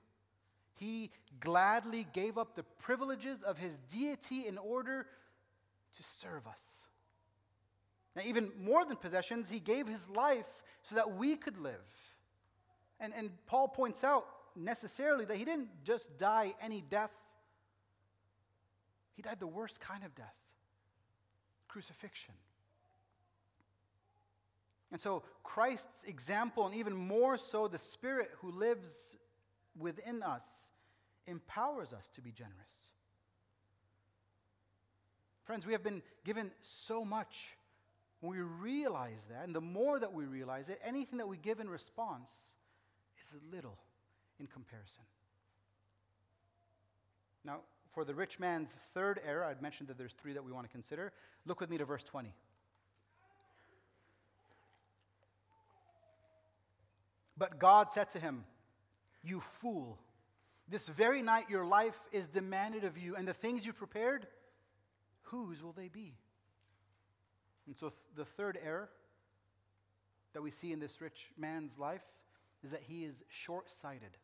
He 0.75 1.11
gladly 1.39 2.07
gave 2.13 2.37
up 2.37 2.55
the 2.55 2.63
privileges 2.63 3.43
of 3.43 3.57
his 3.57 3.77
deity 3.77 4.47
in 4.47 4.57
order 4.57 5.05
to 5.95 6.03
serve 6.03 6.47
us. 6.47 6.85
Now, 8.15 8.23
even 8.25 8.51
more 8.59 8.85
than 8.85 8.97
possessions, 8.97 9.49
he 9.49 9.59
gave 9.59 9.87
his 9.87 10.09
life 10.09 10.63
so 10.81 10.95
that 10.95 11.15
we 11.15 11.35
could 11.35 11.57
live. 11.57 11.75
And, 12.99 13.13
and 13.15 13.29
Paul 13.45 13.67
points 13.67 14.03
out 14.03 14.25
necessarily 14.55 15.25
that 15.25 15.37
he 15.37 15.45
didn't 15.45 15.69
just 15.83 16.17
die 16.17 16.53
any 16.61 16.83
death, 16.89 17.13
he 19.15 19.21
died 19.21 19.39
the 19.39 19.47
worst 19.47 19.79
kind 19.79 20.03
of 20.03 20.13
death 20.15 20.35
crucifixion. 21.71 22.33
And 24.91 24.99
so, 24.99 25.23
Christ's 25.43 26.04
example, 26.04 26.65
and 26.65 26.75
even 26.75 26.93
more 26.93 27.38
so, 27.38 27.67
the 27.67 27.77
Spirit 27.77 28.30
who 28.41 28.51
lives 28.51 29.15
within 29.77 30.21
us, 30.21 30.71
empowers 31.27 31.93
us 31.93 32.10
to 32.10 32.21
be 32.21 32.32
generous. 32.32 32.56
Friends, 35.45 35.65
we 35.65 35.73
have 35.73 35.84
been 35.84 36.01
given 36.23 36.51
so 36.62 37.06
much. 37.06 37.56
When 38.19 38.38
we 38.38 38.41
realize 38.43 39.25
that, 39.32 39.45
and 39.45 39.56
the 39.56 39.62
more 39.62 39.99
that 39.99 40.13
we 40.13 40.25
realize 40.25 40.69
it, 40.69 40.80
anything 40.86 41.17
that 41.17 41.27
we 41.27 41.38
give 41.38 41.60
in 41.60 41.69
response 41.69 42.56
is 43.19 43.36
little 43.51 43.80
in 44.39 44.47
comparison. 44.47 45.04
Now, 47.43 47.62
for 47.93 48.06
the 48.06 48.13
rich 48.13 48.39
man's 48.39 48.71
third 48.93 49.19
error, 49.25 49.43
I'd 49.43 49.62
mentioned 49.62 49.89
that 49.89 49.97
there's 49.97 50.13
three 50.13 50.34
that 50.34 50.43
we 50.43 50.51
want 50.51 50.67
to 50.67 50.71
consider. 50.71 51.12
Look 51.45 51.60
with 51.60 51.69
me 51.69 51.77
to 51.80 51.86
verse 51.86 52.04
20. 52.04 52.34
But 57.41 57.58
God 57.58 57.91
said 57.91 58.08
to 58.10 58.19
him, 58.19 58.43
You 59.23 59.39
fool, 59.39 59.97
this 60.69 60.88
very 60.88 61.23
night 61.23 61.49
your 61.49 61.65
life 61.65 61.97
is 62.12 62.27
demanded 62.27 62.84
of 62.84 62.99
you, 62.99 63.15
and 63.15 63.27
the 63.27 63.34
things 63.34 63.65
you 63.65 63.73
prepared, 63.73 64.27
whose 65.23 65.63
will 65.63 65.71
they 65.71 65.88
be? 65.88 66.13
And 67.65 67.75
so, 67.75 67.89
th- 67.89 67.99
the 68.15 68.25
third 68.25 68.60
error 68.63 68.91
that 70.34 70.43
we 70.43 70.51
see 70.51 70.71
in 70.71 70.80
this 70.80 71.01
rich 71.01 71.32
man's 71.36 71.80
life 71.80 72.06
is 72.63 72.69
that 72.69 72.82
he 72.84 73.06
is 73.06 73.23
short 73.27 73.71
sighted. 73.71 74.15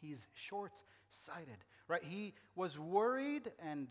He's 0.00 0.26
short 0.34 0.72
sighted, 1.08 1.58
right? 1.86 2.02
He 2.02 2.34
was 2.56 2.80
worried 2.80 3.52
and 3.64 3.86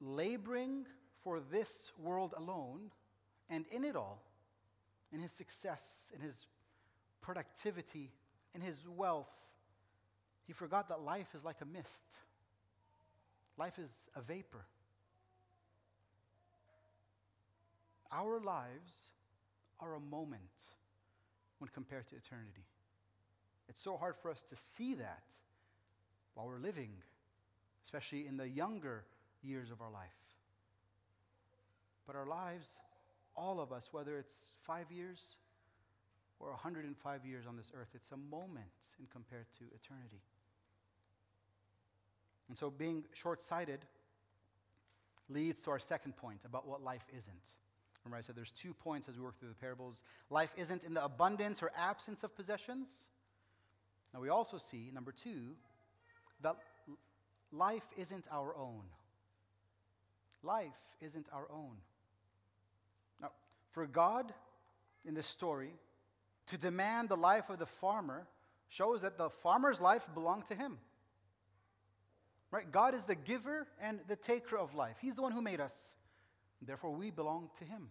laboring 0.00 0.84
for 1.22 1.38
this 1.38 1.92
world 1.96 2.34
alone, 2.36 2.90
and 3.48 3.66
in 3.70 3.84
it 3.84 3.94
all, 3.94 4.20
in 5.12 5.20
his 5.20 5.30
success, 5.30 6.10
in 6.12 6.20
his 6.20 6.48
productivity, 7.24 8.10
in 8.54 8.60
his 8.60 8.86
wealth, 8.86 9.32
he 10.46 10.52
forgot 10.52 10.88
that 10.88 11.00
life 11.00 11.28
is 11.34 11.44
like 11.44 11.56
a 11.62 11.64
mist. 11.64 12.20
Life 13.56 13.78
is 13.78 13.90
a 14.14 14.20
vapor. 14.20 14.66
Our 18.12 18.40
lives 18.40 19.12
are 19.80 19.94
a 19.94 20.00
moment 20.00 20.40
when 21.58 21.70
compared 21.72 22.06
to 22.08 22.16
eternity. 22.16 22.66
It's 23.68 23.80
so 23.80 23.96
hard 23.96 24.16
for 24.16 24.30
us 24.30 24.42
to 24.42 24.56
see 24.56 24.94
that 24.94 25.24
while 26.34 26.46
we're 26.46 26.58
living, 26.58 26.90
especially 27.82 28.26
in 28.26 28.36
the 28.36 28.48
younger 28.48 29.04
years 29.42 29.70
of 29.70 29.80
our 29.80 29.90
life. 29.90 30.10
But 32.06 32.16
our 32.16 32.26
lives, 32.26 32.78
all 33.34 33.60
of 33.60 33.72
us, 33.72 33.88
whether 33.92 34.18
it's 34.18 34.50
five 34.60 34.92
years, 34.92 35.36
or 36.44 36.50
105 36.50 37.24
years 37.24 37.46
on 37.46 37.56
this 37.56 37.72
earth. 37.74 37.88
It's 37.94 38.12
a 38.12 38.16
moment 38.16 38.66
in 39.00 39.06
compared 39.10 39.46
to 39.58 39.64
eternity. 39.74 40.20
And 42.48 42.56
so 42.56 42.70
being 42.70 43.04
short 43.14 43.40
sighted 43.40 43.80
leads 45.30 45.62
to 45.62 45.70
our 45.70 45.78
second 45.78 46.16
point 46.16 46.40
about 46.44 46.68
what 46.68 46.82
life 46.82 47.06
isn't. 47.16 47.56
Remember, 48.04 48.18
I 48.18 48.20
said 48.20 48.36
there's 48.36 48.52
two 48.52 48.74
points 48.74 49.08
as 49.08 49.16
we 49.16 49.24
work 49.24 49.38
through 49.38 49.48
the 49.48 49.54
parables. 49.54 50.02
Life 50.28 50.52
isn't 50.58 50.84
in 50.84 50.92
the 50.92 51.02
abundance 51.02 51.62
or 51.62 51.72
absence 51.76 52.22
of 52.22 52.36
possessions. 52.36 53.06
Now, 54.12 54.20
we 54.20 54.28
also 54.28 54.58
see, 54.58 54.90
number 54.92 55.10
two, 55.10 55.56
that 56.42 56.56
life 57.50 57.86
isn't 57.96 58.26
our 58.30 58.54
own. 58.54 58.82
Life 60.42 60.78
isn't 61.00 61.28
our 61.32 61.46
own. 61.50 61.76
Now, 63.22 63.30
for 63.70 63.86
God 63.86 64.34
in 65.06 65.14
this 65.14 65.26
story 65.26 65.72
to 66.48 66.58
demand 66.58 67.08
the 67.08 67.16
life 67.16 67.50
of 67.50 67.58
the 67.58 67.66
farmer 67.66 68.26
shows 68.68 69.02
that 69.02 69.18
the 69.18 69.30
farmer's 69.30 69.80
life 69.80 70.08
belonged 70.14 70.46
to 70.46 70.54
him. 70.54 70.78
Right? 72.50 72.70
God 72.70 72.94
is 72.94 73.04
the 73.04 73.14
giver 73.14 73.66
and 73.80 74.00
the 74.08 74.16
taker 74.16 74.56
of 74.56 74.74
life. 74.74 74.96
He's 75.00 75.14
the 75.14 75.22
one 75.22 75.32
who 75.32 75.42
made 75.42 75.60
us. 75.60 75.96
Therefore, 76.62 76.92
we 76.92 77.10
belong 77.10 77.50
to 77.58 77.64
him. 77.64 77.90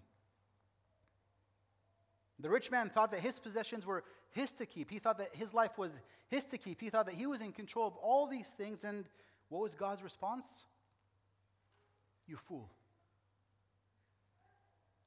The 2.39 2.49
rich 2.49 2.71
man 2.71 2.89
thought 2.89 3.11
that 3.11 3.19
his 3.19 3.39
possessions 3.39 3.85
were 3.85 4.03
his 4.31 4.51
to 4.53 4.65
keep. 4.65 4.89
He 4.89 4.99
thought 4.99 5.17
that 5.19 5.35
his 5.35 5.53
life 5.53 5.77
was 5.77 5.99
his 6.27 6.45
to 6.47 6.57
keep. 6.57 6.81
He 6.81 6.89
thought 6.89 7.05
that 7.05 7.15
he 7.15 7.27
was 7.27 7.41
in 7.41 7.51
control 7.51 7.87
of 7.87 7.95
all 7.97 8.27
these 8.27 8.47
things. 8.47 8.83
And 8.83 9.05
what 9.49 9.61
was 9.61 9.75
God's 9.75 10.03
response? 10.03 10.45
You 12.27 12.37
fool. 12.37 12.69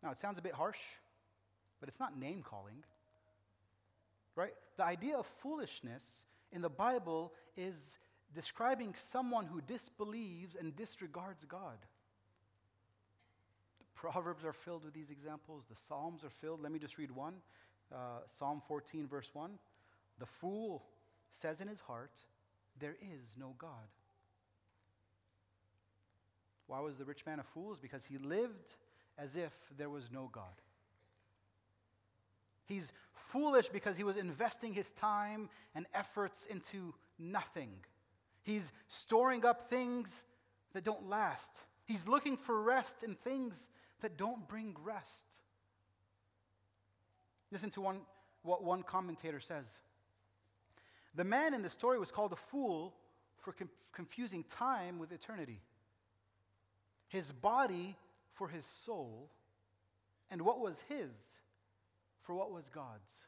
Now, 0.03 0.11
it 0.13 0.19
sounds 0.19 0.39
a 0.39 0.43
bit 0.43 0.53
harsh, 0.53 0.79
but 1.81 1.89
it's 1.89 1.99
not 1.99 2.17
name 2.19 2.43
calling. 2.43 2.85
Right? 4.37 4.53
The 4.77 4.85
idea 4.85 5.17
of 5.17 5.27
foolishness 5.27 6.27
in 6.53 6.63
the 6.63 6.69
Bible 6.69 7.33
is 7.57 7.99
describing 8.35 8.95
someone 8.95 9.47
who 9.47 9.61
disbelieves 9.63 10.55
and 10.55 10.77
disregards 10.77 11.45
God. 11.45 11.79
The 13.79 13.87
Proverbs 13.95 14.45
are 14.45 14.53
filled 14.53 14.85
with 14.85 14.95
these 14.95 15.11
examples, 15.11 15.67
the 15.67 15.75
Psalms 15.75 16.23
are 16.23 16.31
filled. 16.31 16.63
Let 16.63 16.71
me 16.71 16.79
just 16.79 16.99
read 16.99 17.11
one 17.11 17.35
uh, 17.93 18.21
Psalm 18.27 18.61
14, 18.67 19.07
verse 19.07 19.31
1. 19.33 19.53
The 20.19 20.27
fool 20.27 20.85
says 21.31 21.61
in 21.61 21.69
his 21.69 21.81
heart, 21.81 22.13
There 22.79 22.97
is 23.01 23.37
no 23.39 23.55
God. 23.59 23.71
Why 26.67 26.81
was 26.81 26.99
the 26.99 27.05
rich 27.05 27.25
man 27.25 27.39
a 27.39 27.45
fool? 27.45 27.73
Is 27.73 27.79
because 27.79 28.05
he 28.05 28.19
lived 28.19 28.75
as 29.19 29.37
if 29.37 29.53
there 29.77 29.89
was 29.89 30.11
no 30.11 30.29
God. 30.33 30.45
He's 32.67 32.93
foolish 33.13 33.69
because 33.69 33.97
he 33.97 34.05
was 34.05 34.17
investing 34.17 34.75
his 34.75 34.93
time 34.93 35.49
and 35.75 35.87
efforts 35.95 36.47
into 36.47 36.95
nothing. 37.19 37.71
He's 38.43 38.73
storing 38.89 39.45
up 39.45 39.63
things 39.63 40.25
that 40.73 40.85
don't 40.85 41.09
last. 41.09 41.65
He's 41.85 42.07
looking 42.07 42.37
for 42.37 42.61
rest 42.61 43.03
in 43.03 43.15
things 43.15 43.71
that 44.01 44.17
don't 44.17 44.47
bring 44.49 44.77
rest. 44.85 45.41
Listen 47.51 47.71
to 47.71 47.81
one, 47.81 48.01
what 48.43 48.63
one 48.63 48.83
commentator 48.83 49.41
says. 49.41 49.81
The 51.15 51.25
man 51.25 51.55
in 51.55 51.63
the 51.63 51.71
story 51.71 51.99
was 51.99 52.11
called 52.11 52.33
a 52.33 52.37
fool 52.37 52.95
for 53.39 53.53
com- 53.53 53.71
confusing 53.93 54.45
time 54.45 54.99
with 54.99 55.13
eternity 55.13 55.61
his 57.09 57.31
body 57.33 57.97
for 58.33 58.49
his 58.49 58.65
soul, 58.65 59.31
and 60.29 60.43
what 60.43 60.61
was 60.61 60.85
his 60.89 61.41
for 62.27 62.35
what 62.35 62.51
was 62.51 62.69
God's. 62.69 63.25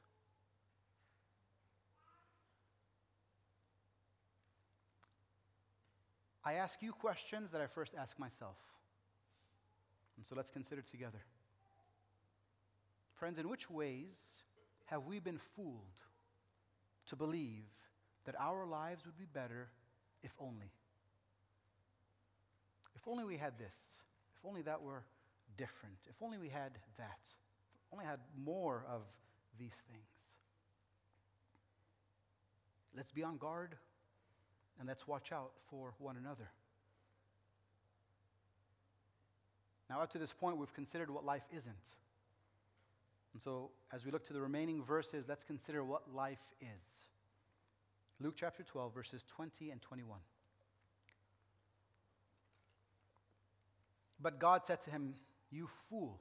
I 6.45 6.55
ask 6.55 6.83
you 6.83 6.93
questions 6.93 7.53
that 7.53 7.61
I 7.61 7.67
first 7.67 7.95
ask 7.97 8.19
myself. 8.19 8.57
And 10.17 10.27
so 10.27 10.35
let's 10.35 10.51
consider 10.51 10.83
together. 10.83 11.21
Friends, 13.15 13.39
in 13.39 13.49
which 13.49 13.71
ways 13.71 14.43
have 14.87 15.07
we 15.07 15.21
been 15.21 15.39
fooled 15.39 16.03
to 17.07 17.17
believe 17.17 17.69
that 18.25 18.35
our 18.41 18.67
lives 18.67 19.07
would 19.07 19.17
be 19.17 19.27
better 19.33 19.69
if 20.23 20.33
only? 20.41 20.73
If 22.97 23.07
only 23.07 23.25
we 23.25 23.37
had 23.37 23.59
this. 23.59 23.77
If 24.37 24.49
only 24.49 24.63
that 24.63 24.83
were 24.83 25.05
different. 25.57 25.99
If 26.09 26.21
only 26.21 26.39
we 26.39 26.49
had 26.49 26.73
that. 26.97 27.35
Only 27.93 28.05
had 28.05 28.21
more 28.37 28.85
of 28.89 29.03
these 29.59 29.83
things. 29.91 30.33
Let's 32.95 33.11
be 33.11 33.23
on 33.23 33.39
guard 33.39 33.77
and 34.79 34.89
let's 34.89 35.07
watch 35.07 35.33
out 35.33 35.53
for 35.71 35.95
one 35.99 36.17
another. 36.17 36.51
Now, 39.89 40.01
up 40.03 40.11
to 40.11 40.19
this 40.19 40.33
point, 40.33 40.59
we've 40.59 40.75
considered 40.75 41.11
what 41.11 41.25
life 41.25 41.45
isn't. 41.55 41.97
And 43.33 43.43
so, 43.43 43.71
as 43.93 44.05
we 44.05 44.11
look 44.11 44.25
to 44.25 44.33
the 44.33 44.41
remaining 44.41 44.83
verses, 44.83 45.27
let's 45.29 45.45
consider 45.45 45.83
what 45.83 46.15
life 46.15 46.43
is. 46.61 47.07
Luke 48.21 48.35
chapter 48.37 48.63
12, 48.63 48.93
verses 48.93 49.25
20 49.25 49.71
and 49.71 49.81
21. 49.81 50.19
But 54.21 54.39
God 54.39 54.67
said 54.67 54.81
to 54.83 54.91
him, 54.91 55.15
You 55.51 55.69
fool, 55.89 56.21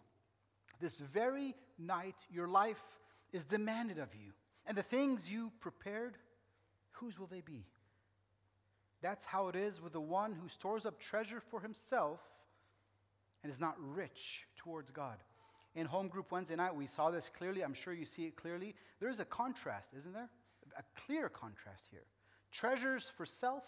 this 0.80 1.00
very 1.00 1.56
night 1.78 2.16
your 2.32 2.48
life 2.48 2.82
is 3.32 3.46
demanded 3.46 4.00
of 4.00 4.14
you, 4.16 4.34
and 4.66 4.78
the 4.78 4.84
things 4.84 5.32
you 5.32 5.52
prepared, 5.60 6.18
whose 6.92 7.20
will 7.20 7.28
they 7.28 7.42
be? 7.42 7.66
That's 9.02 9.26
how 9.26 9.48
it 9.48 9.56
is 9.56 9.82
with 9.82 9.94
the 9.94 10.02
one 10.02 10.34
who 10.34 10.48
stores 10.48 10.86
up 10.86 11.00
treasure 11.00 11.40
for 11.40 11.60
himself 11.60 12.20
and 13.44 13.52
is 13.52 13.60
not 13.60 13.76
rich 13.80 14.46
towards 14.56 14.92
God. 14.92 15.18
In 15.76 15.86
home 15.86 16.08
group 16.08 16.32
Wednesday 16.32 16.56
night, 16.56 16.76
we 16.76 16.88
saw 16.88 17.12
this 17.12 17.30
clearly. 17.30 17.64
I'm 17.64 17.76
sure 17.76 17.94
you 17.94 18.06
see 18.06 18.26
it 18.26 18.36
clearly. 18.36 18.74
There 19.00 19.10
is 19.10 19.20
a 19.20 19.26
contrast, 19.26 19.94
isn't 19.96 20.14
there? 20.14 20.30
A 20.78 20.84
clear 21.00 21.30
contrast 21.30 21.88
here. 21.92 22.06
Treasures 22.52 23.12
for 23.16 23.26
self 23.26 23.64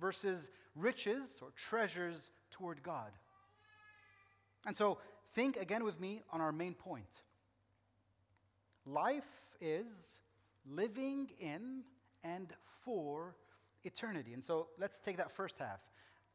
versus 0.00 0.50
riches 0.74 1.38
or 1.40 1.50
treasures 1.56 2.30
toward 2.50 2.82
God. 2.82 3.12
And 4.66 4.76
so 4.76 4.98
think 5.34 5.56
again 5.56 5.84
with 5.84 6.00
me 6.00 6.22
on 6.30 6.40
our 6.40 6.52
main 6.52 6.74
point. 6.74 7.22
Life 8.86 9.24
is 9.60 10.20
living 10.66 11.30
in 11.38 11.82
and 12.22 12.52
for 12.84 13.36
eternity. 13.82 14.32
And 14.32 14.42
so 14.42 14.68
let's 14.78 15.00
take 15.00 15.16
that 15.18 15.30
first 15.30 15.58
half 15.58 15.80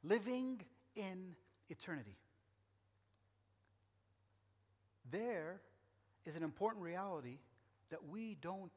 living 0.03 0.61
in 0.95 1.35
eternity. 1.69 2.15
There 5.11 5.59
is 6.25 6.35
an 6.35 6.43
important 6.43 6.83
reality 6.83 7.39
that 7.89 8.07
we 8.07 8.37
don't 8.41 8.71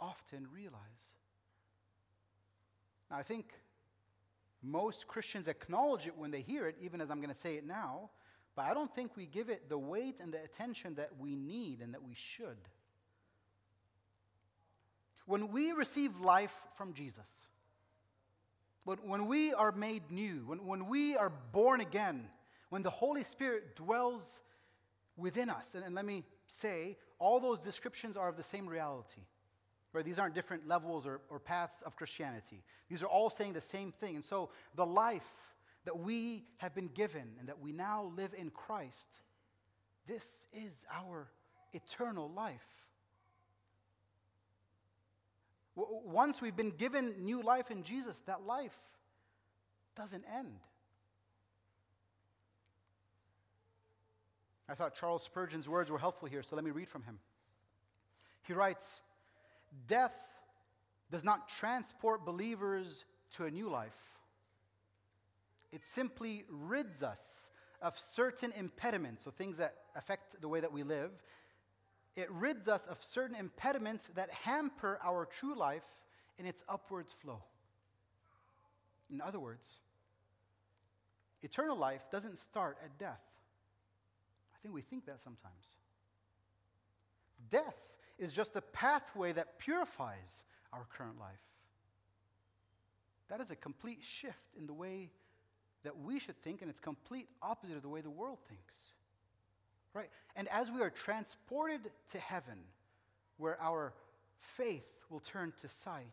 often 0.00 0.46
realize. 0.52 1.14
Now, 3.10 3.18
I 3.18 3.22
think 3.22 3.52
most 4.62 5.06
Christians 5.06 5.48
acknowledge 5.48 6.06
it 6.06 6.16
when 6.16 6.30
they 6.30 6.40
hear 6.40 6.66
it, 6.66 6.76
even 6.80 7.00
as 7.00 7.10
I'm 7.10 7.18
going 7.18 7.32
to 7.32 7.38
say 7.38 7.56
it 7.56 7.66
now. 7.66 8.10
But 8.58 8.66
I 8.66 8.74
don't 8.74 8.92
think 8.92 9.16
we 9.16 9.26
give 9.26 9.50
it 9.50 9.68
the 9.68 9.78
weight 9.78 10.18
and 10.18 10.34
the 10.34 10.42
attention 10.42 10.96
that 10.96 11.10
we 11.16 11.36
need 11.36 11.80
and 11.80 11.94
that 11.94 12.02
we 12.02 12.14
should. 12.16 12.56
When 15.26 15.52
we 15.52 15.70
receive 15.70 16.18
life 16.18 16.66
from 16.74 16.92
Jesus, 16.92 17.46
when, 18.82 18.98
when 18.98 19.26
we 19.28 19.52
are 19.54 19.70
made 19.70 20.10
new, 20.10 20.42
when, 20.44 20.66
when 20.66 20.88
we 20.88 21.16
are 21.16 21.30
born 21.52 21.80
again, 21.80 22.28
when 22.68 22.82
the 22.82 22.90
Holy 22.90 23.22
Spirit 23.22 23.76
dwells 23.76 24.42
within 25.16 25.50
us, 25.50 25.76
and, 25.76 25.84
and 25.84 25.94
let 25.94 26.04
me 26.04 26.24
say, 26.48 26.96
all 27.20 27.38
those 27.38 27.60
descriptions 27.60 28.16
are 28.16 28.28
of 28.28 28.36
the 28.36 28.42
same 28.42 28.66
reality. 28.66 29.22
Right? 29.92 30.04
These 30.04 30.18
aren't 30.18 30.34
different 30.34 30.66
levels 30.66 31.06
or, 31.06 31.20
or 31.30 31.38
paths 31.38 31.82
of 31.82 31.94
Christianity. 31.94 32.64
These 32.88 33.04
are 33.04 33.08
all 33.08 33.30
saying 33.30 33.52
the 33.52 33.60
same 33.60 33.92
thing. 33.92 34.16
And 34.16 34.24
so 34.24 34.50
the 34.74 34.84
life 34.84 35.30
that 35.88 35.98
we 35.98 36.44
have 36.58 36.74
been 36.74 36.88
given 36.88 37.22
and 37.38 37.48
that 37.48 37.60
we 37.60 37.72
now 37.72 38.12
live 38.14 38.34
in 38.36 38.50
Christ, 38.50 39.22
this 40.06 40.46
is 40.52 40.84
our 40.94 41.30
eternal 41.72 42.30
life. 42.30 42.60
Once 45.74 46.42
we've 46.42 46.54
been 46.54 46.72
given 46.72 47.24
new 47.24 47.40
life 47.40 47.70
in 47.70 47.84
Jesus, 47.84 48.18
that 48.26 48.44
life 48.46 48.78
doesn't 49.96 50.24
end. 50.36 50.58
I 54.68 54.74
thought 54.74 54.94
Charles 54.94 55.22
Spurgeon's 55.22 55.70
words 55.70 55.90
were 55.90 55.98
helpful 55.98 56.28
here, 56.28 56.42
so 56.42 56.54
let 56.54 56.66
me 56.66 56.70
read 56.70 56.90
from 56.90 57.04
him. 57.04 57.18
He 58.46 58.52
writes 58.52 59.00
Death 59.86 60.18
does 61.10 61.24
not 61.24 61.48
transport 61.48 62.26
believers 62.26 63.06
to 63.36 63.46
a 63.46 63.50
new 63.50 63.70
life, 63.70 64.17
it 65.72 65.84
simply 65.84 66.44
rids 66.48 67.02
us 67.02 67.50
of 67.80 67.98
certain 67.98 68.52
impediments, 68.56 69.24
so 69.24 69.30
things 69.30 69.58
that 69.58 69.74
affect 69.94 70.40
the 70.40 70.48
way 70.48 70.60
that 70.60 70.72
we 70.72 70.82
live. 70.82 71.22
It 72.16 72.30
rids 72.30 72.66
us 72.66 72.86
of 72.86 73.02
certain 73.02 73.36
impediments 73.36 74.06
that 74.16 74.30
hamper 74.30 74.98
our 75.04 75.24
true 75.24 75.56
life 75.56 75.86
in 76.38 76.46
its 76.46 76.64
upwards 76.68 77.12
flow. 77.12 77.42
In 79.10 79.20
other 79.20 79.38
words, 79.38 79.78
eternal 81.42 81.76
life 81.76 82.06
doesn't 82.10 82.38
start 82.38 82.78
at 82.84 82.98
death. 82.98 83.22
I 84.54 84.58
think 84.62 84.74
we 84.74 84.82
think 84.82 85.06
that 85.06 85.20
sometimes. 85.20 85.76
Death 87.50 87.96
is 88.18 88.32
just 88.32 88.56
a 88.56 88.60
pathway 88.60 89.32
that 89.32 89.58
purifies 89.58 90.44
our 90.72 90.86
current 90.92 91.18
life. 91.20 91.38
That 93.28 93.40
is 93.40 93.50
a 93.50 93.56
complete 93.56 94.02
shift 94.02 94.56
in 94.58 94.66
the 94.66 94.72
way 94.72 95.10
that 95.88 95.98
we 96.04 96.20
should 96.20 96.36
think, 96.42 96.60
and 96.60 96.68
it's 96.68 96.80
complete 96.80 97.26
opposite 97.40 97.74
of 97.74 97.80
the 97.80 97.88
way 97.88 98.02
the 98.02 98.10
world 98.10 98.36
thinks. 98.46 98.74
Right? 99.94 100.10
And 100.36 100.46
as 100.48 100.70
we 100.70 100.82
are 100.82 100.90
transported 100.90 101.80
to 102.12 102.18
heaven, 102.18 102.58
where 103.38 103.58
our 103.58 103.94
faith 104.38 105.00
will 105.08 105.20
turn 105.20 105.54
to 105.62 105.68
sight, 105.68 106.04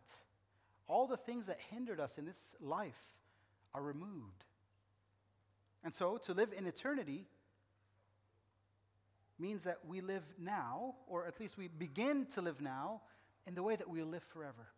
all 0.88 1.06
the 1.06 1.18
things 1.18 1.44
that 1.44 1.58
hindered 1.70 2.00
us 2.00 2.16
in 2.16 2.24
this 2.24 2.54
life 2.58 3.18
are 3.74 3.82
removed. 3.82 4.44
And 5.84 5.92
so, 5.92 6.16
to 6.24 6.32
live 6.32 6.54
in 6.56 6.66
eternity 6.66 7.26
means 9.38 9.60
that 9.64 9.80
we 9.86 10.00
live 10.00 10.22
now, 10.38 10.94
or 11.06 11.26
at 11.26 11.38
least 11.38 11.58
we 11.58 11.68
begin 11.68 12.24
to 12.32 12.40
live 12.40 12.62
now, 12.62 13.02
in 13.46 13.54
the 13.54 13.62
way 13.62 13.76
that 13.76 13.90
we'll 13.90 14.06
live 14.06 14.24
forever. 14.24 14.68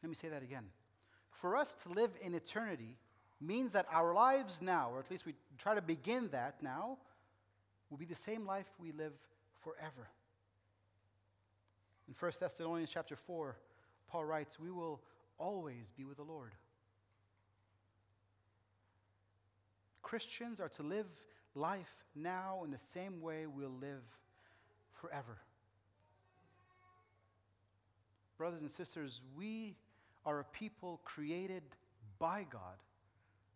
Let 0.00 0.08
me 0.08 0.14
say 0.14 0.28
that 0.28 0.44
again. 0.44 0.66
For 1.34 1.56
us 1.56 1.74
to 1.82 1.88
live 1.90 2.10
in 2.22 2.34
eternity 2.34 2.96
means 3.40 3.72
that 3.72 3.86
our 3.92 4.14
lives 4.14 4.62
now, 4.62 4.90
or 4.92 5.00
at 5.00 5.10
least 5.10 5.26
we 5.26 5.34
try 5.58 5.74
to 5.74 5.82
begin 5.82 6.28
that 6.30 6.62
now, 6.62 6.98
will 7.90 7.98
be 7.98 8.04
the 8.06 8.14
same 8.14 8.46
life 8.46 8.66
we 8.78 8.92
live 8.92 9.12
forever. 9.62 10.08
In 12.08 12.14
1 12.18 12.32
Thessalonians 12.40 12.90
chapter 12.90 13.16
4, 13.16 13.56
Paul 14.08 14.24
writes, 14.24 14.58
We 14.58 14.70
will 14.70 15.00
always 15.38 15.92
be 15.96 16.04
with 16.04 16.16
the 16.16 16.22
Lord. 16.22 16.52
Christians 20.02 20.60
are 20.60 20.68
to 20.70 20.82
live 20.82 21.06
life 21.54 22.04
now 22.14 22.62
in 22.64 22.70
the 22.70 22.78
same 22.78 23.20
way 23.20 23.46
we'll 23.46 23.70
live 23.70 24.02
forever. 24.92 25.38
Brothers 28.36 28.62
and 28.62 28.70
sisters, 28.70 29.20
we 29.36 29.76
are 30.26 30.40
a 30.40 30.44
people 30.44 31.00
created 31.04 31.62
by 32.18 32.46
God, 32.48 32.76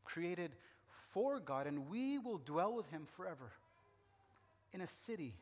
created 0.04 0.52
for 1.12 1.40
God, 1.40 1.66
and 1.66 1.88
we 1.88 2.18
will 2.18 2.38
dwell 2.38 2.74
with 2.74 2.88
Him 2.90 3.07
forever 3.16 3.52
in 4.72 4.81
a 4.81 4.87
city 4.87 5.35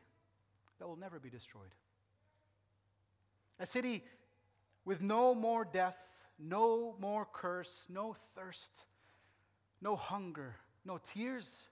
that 0.79 0.87
will 0.87 0.95
never 0.95 1.19
be 1.19 1.29
destroyed. 1.29 1.75
A 3.59 3.65
city 3.65 4.03
with 4.85 5.01
no 5.01 5.33
more 5.35 5.65
death, 5.65 5.97
no 6.39 6.95
more 6.99 7.27
curse, 7.31 7.85
no 7.89 8.15
thirst, 8.35 8.85
no 9.81 9.95
hunger, 9.95 10.55
no 10.85 10.97
tears, 10.97 11.67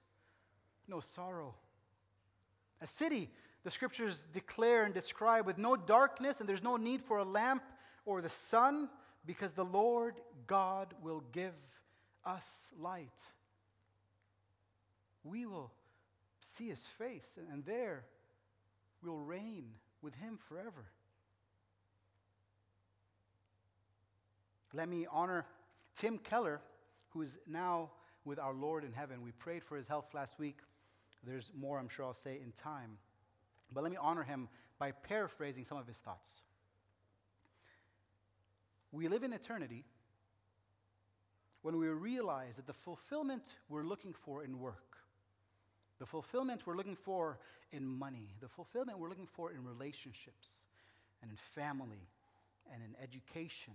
no 0.88 1.00
sorrow. 1.00 1.56
A 2.82 2.88
city, 2.88 3.30
the 3.64 3.72
scriptures 3.72 4.28
declare 4.34 4.84
and 4.84 4.94
describe, 4.94 5.46
with 5.46 5.58
no 5.58 5.76
darkness, 5.76 6.40
and 6.40 6.50
there's 6.50 6.64
no 6.64 6.76
need 6.78 7.02
for 7.02 7.18
a 7.18 7.24
lamp 7.24 7.64
or 8.06 8.22
the 8.22 8.30
sun, 8.30 8.90
because 9.26 9.54
the 9.54 9.66
Lord 9.66 10.16
God 10.48 10.94
will 11.02 11.24
give 11.32 11.54
us 12.26 12.72
light. 12.80 13.22
We 15.24 15.46
will 15.46 15.72
see 16.40 16.68
his 16.68 16.86
face, 16.86 17.40
and 17.52 17.66
there 17.66 18.06
we'll 19.04 19.18
reign 19.18 19.66
with 20.02 20.16
him 20.16 20.38
forever. 20.38 20.86
Let 24.74 24.90
me 24.90 25.08
honor 25.10 25.46
Tim 25.96 26.18
Keller, 26.18 26.62
who 27.10 27.22
is 27.22 27.40
now 27.48 27.92
with 28.26 28.40
our 28.40 28.54
Lord 28.54 28.84
in 28.84 28.92
heaven. 28.92 29.22
We 29.24 29.32
prayed 29.32 29.64
for 29.64 29.78
his 29.78 29.88
health 29.88 30.14
last 30.14 30.38
week. 30.38 30.60
There's 31.26 31.52
more, 31.58 31.80
I'm 31.80 31.90
sure 31.90 32.06
I'll 32.06 32.14
say, 32.14 32.40
in 32.44 32.52
time. 32.52 32.98
But 33.74 33.84
let 33.84 33.92
me 33.92 33.98
honor 34.00 34.24
him 34.24 34.50
by 34.78 34.92
paraphrasing 34.92 35.64
some 35.64 35.78
of 35.78 35.88
his 35.88 36.00
thoughts. 36.00 36.42
We 38.96 39.10
live 39.10 39.24
in 39.24 39.34
eternity 39.34 39.84
when 41.64 41.78
we 41.78 41.88
realize 41.88 42.56
that 42.56 42.66
the 42.66 42.72
fulfillment 42.72 43.44
we're 43.68 43.84
looking 43.84 44.14
for 44.14 44.42
in 44.42 44.58
work, 44.58 44.96
the 46.00 46.06
fulfillment 46.06 46.66
we're 46.66 46.78
looking 46.78 46.96
for 46.96 47.38
in 47.74 47.86
money, 47.86 48.30
the 48.40 48.48
fulfillment 48.48 48.98
we're 48.98 49.10
looking 49.10 49.28
for 49.28 49.52
in 49.52 49.66
relationships 49.66 50.62
and 51.22 51.30
in 51.30 51.36
family 51.36 52.08
and 52.74 52.82
in 52.82 52.96
education, 53.04 53.74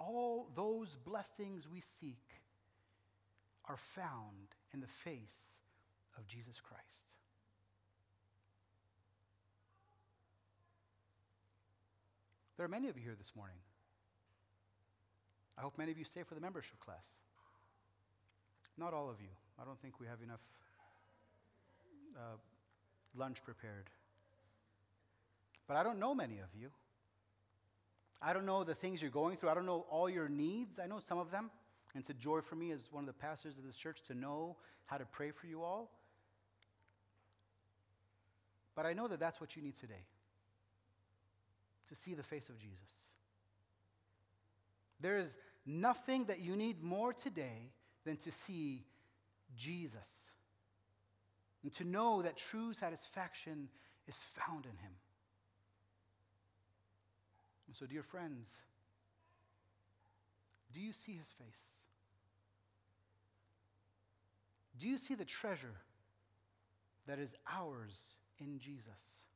all 0.00 0.48
those 0.56 0.96
blessings 1.04 1.68
we 1.72 1.80
seek 1.80 2.24
are 3.66 3.76
found 3.76 4.56
in 4.74 4.80
the 4.80 4.88
face 4.88 5.62
of 6.18 6.26
Jesus 6.26 6.60
Christ. 6.60 6.82
There 12.56 12.66
are 12.66 12.68
many 12.68 12.88
of 12.88 12.96
you 12.96 13.04
here 13.04 13.14
this 13.16 13.36
morning. 13.36 13.58
I 15.58 15.62
hope 15.62 15.76
many 15.76 15.90
of 15.90 15.98
you 15.98 16.04
stay 16.04 16.22
for 16.22 16.34
the 16.34 16.40
membership 16.40 16.78
class. 16.78 17.06
Not 18.76 18.94
all 18.94 19.10
of 19.10 19.20
you. 19.20 19.28
I 19.60 19.64
don't 19.64 19.80
think 19.80 19.98
we 19.98 20.06
have 20.06 20.22
enough 20.22 20.40
uh, 22.16 22.36
lunch 23.16 23.42
prepared. 23.44 23.90
But 25.66 25.76
I 25.76 25.82
don't 25.82 25.98
know 25.98 26.14
many 26.14 26.38
of 26.38 26.48
you. 26.58 26.68
I 28.22 28.32
don't 28.32 28.46
know 28.46 28.62
the 28.64 28.74
things 28.74 29.02
you're 29.02 29.10
going 29.10 29.36
through. 29.36 29.50
I 29.50 29.54
don't 29.54 29.66
know 29.66 29.84
all 29.90 30.08
your 30.08 30.28
needs. 30.28 30.78
I 30.78 30.86
know 30.86 31.00
some 31.00 31.18
of 31.18 31.30
them. 31.30 31.50
And 31.94 32.00
it's 32.00 32.10
a 32.10 32.14
joy 32.14 32.40
for 32.40 32.54
me 32.54 32.70
as 32.70 32.88
one 32.92 33.02
of 33.02 33.06
the 33.06 33.12
pastors 33.12 33.58
of 33.58 33.64
this 33.64 33.76
church 33.76 33.98
to 34.06 34.14
know 34.14 34.56
how 34.86 34.96
to 34.96 35.04
pray 35.06 35.32
for 35.32 35.46
you 35.46 35.62
all. 35.62 35.90
But 38.76 38.86
I 38.86 38.92
know 38.92 39.08
that 39.08 39.18
that's 39.18 39.40
what 39.40 39.56
you 39.56 39.62
need 39.62 39.76
today 39.76 40.04
to 41.88 41.94
see 41.94 42.14
the 42.14 42.22
face 42.22 42.48
of 42.48 42.58
Jesus. 42.58 43.08
There 45.00 45.18
is 45.18 45.36
nothing 45.66 46.24
that 46.26 46.40
you 46.40 46.56
need 46.56 46.82
more 46.82 47.12
today 47.12 47.72
than 48.04 48.16
to 48.18 48.30
see 48.30 48.84
Jesus 49.56 50.30
and 51.62 51.72
to 51.74 51.84
know 51.84 52.22
that 52.22 52.36
true 52.36 52.72
satisfaction 52.72 53.68
is 54.06 54.16
found 54.16 54.64
in 54.64 54.70
him. 54.70 54.92
And 57.66 57.76
so, 57.76 57.84
dear 57.84 58.02
friends, 58.02 58.48
do 60.72 60.80
you 60.80 60.92
see 60.92 61.12
his 61.12 61.30
face? 61.30 61.78
Do 64.78 64.88
you 64.88 64.96
see 64.96 65.14
the 65.14 65.24
treasure 65.24 65.74
that 67.06 67.18
is 67.18 67.34
ours 67.52 68.14
in 68.38 68.58
Jesus? 68.58 69.27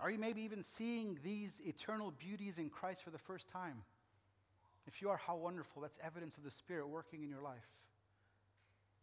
Are 0.00 0.10
you 0.10 0.18
maybe 0.18 0.42
even 0.42 0.62
seeing 0.62 1.18
these 1.24 1.60
eternal 1.64 2.12
beauties 2.12 2.58
in 2.58 2.70
Christ 2.70 3.02
for 3.02 3.10
the 3.10 3.18
first 3.18 3.48
time? 3.48 3.82
If 4.86 5.02
you 5.02 5.10
are, 5.10 5.16
how 5.16 5.36
wonderful. 5.36 5.82
That's 5.82 5.98
evidence 6.02 6.36
of 6.36 6.44
the 6.44 6.50
Spirit 6.50 6.88
working 6.88 7.22
in 7.22 7.28
your 7.28 7.42
life. 7.42 7.66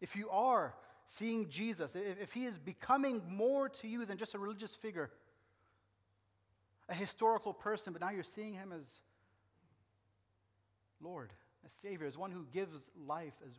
If 0.01 0.15
you 0.15 0.29
are 0.29 0.73
seeing 1.05 1.49
Jesus, 1.49 1.95
if, 1.95 2.21
if 2.21 2.31
He 2.34 2.45
is 2.45 2.58
becoming 2.58 3.21
more 3.27 3.69
to 3.69 3.88
you 3.88 4.05
than 4.05 4.17
just 4.17 4.34
a 4.36 4.39
religious 4.39 4.75
figure, 4.75 5.12
a 6.89 6.95
historical 6.95 7.53
person, 7.53 7.93
but 7.93 8.01
now 8.01 8.10
you're 8.10 8.23
seeing 8.23 8.53
Him 8.53 8.71
as 8.71 9.01
Lord 11.01 11.31
as 11.65 11.73
Savior, 11.73 12.08
as 12.08 12.17
one 12.17 12.31
who 12.31 12.45
gives 12.53 12.91
life, 13.08 13.34
as 13.45 13.58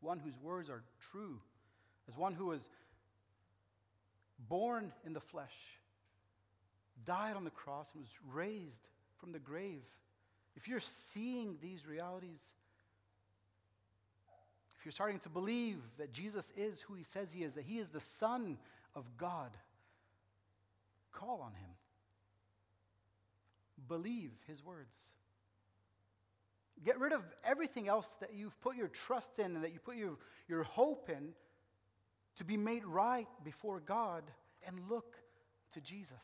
one 0.00 0.20
whose 0.20 0.38
words 0.38 0.70
are 0.70 0.82
true, 1.00 1.40
as 2.08 2.16
one 2.16 2.32
who 2.32 2.46
was 2.46 2.70
born 4.48 4.92
in 5.04 5.12
the 5.12 5.20
flesh, 5.20 5.80
died 7.04 7.36
on 7.36 7.44
the 7.44 7.50
cross, 7.50 7.90
and 7.92 8.02
was 8.02 8.12
raised 8.32 8.88
from 9.18 9.32
the 9.32 9.38
grave. 9.38 9.82
If 10.56 10.68
you're 10.68 10.80
seeing 10.80 11.56
these 11.60 11.86
realities, 11.86 12.42
if 14.78 14.84
you're 14.84 14.92
starting 14.92 15.18
to 15.20 15.28
believe 15.28 15.78
that 15.98 16.12
Jesus 16.12 16.52
is 16.56 16.82
who 16.82 16.94
he 16.94 17.02
says 17.02 17.32
he 17.32 17.42
is, 17.42 17.54
that 17.54 17.64
he 17.64 17.78
is 17.78 17.88
the 17.88 18.00
Son 18.00 18.58
of 18.94 19.16
God, 19.16 19.50
call 21.12 21.40
on 21.42 21.52
him. 21.52 21.70
Believe 23.88 24.32
his 24.46 24.64
words. 24.64 24.94
Get 26.84 26.98
rid 27.00 27.12
of 27.12 27.22
everything 27.44 27.88
else 27.88 28.16
that 28.20 28.34
you've 28.34 28.58
put 28.60 28.76
your 28.76 28.88
trust 28.88 29.38
in 29.38 29.56
and 29.56 29.64
that 29.64 29.72
you 29.72 29.80
put 29.80 29.96
your, 29.96 30.16
your 30.48 30.62
hope 30.62 31.10
in 31.10 31.32
to 32.36 32.44
be 32.44 32.56
made 32.56 32.84
right 32.84 33.26
before 33.44 33.80
God 33.80 34.22
and 34.66 34.78
look 34.88 35.16
to 35.72 35.80
Jesus. 35.80 36.14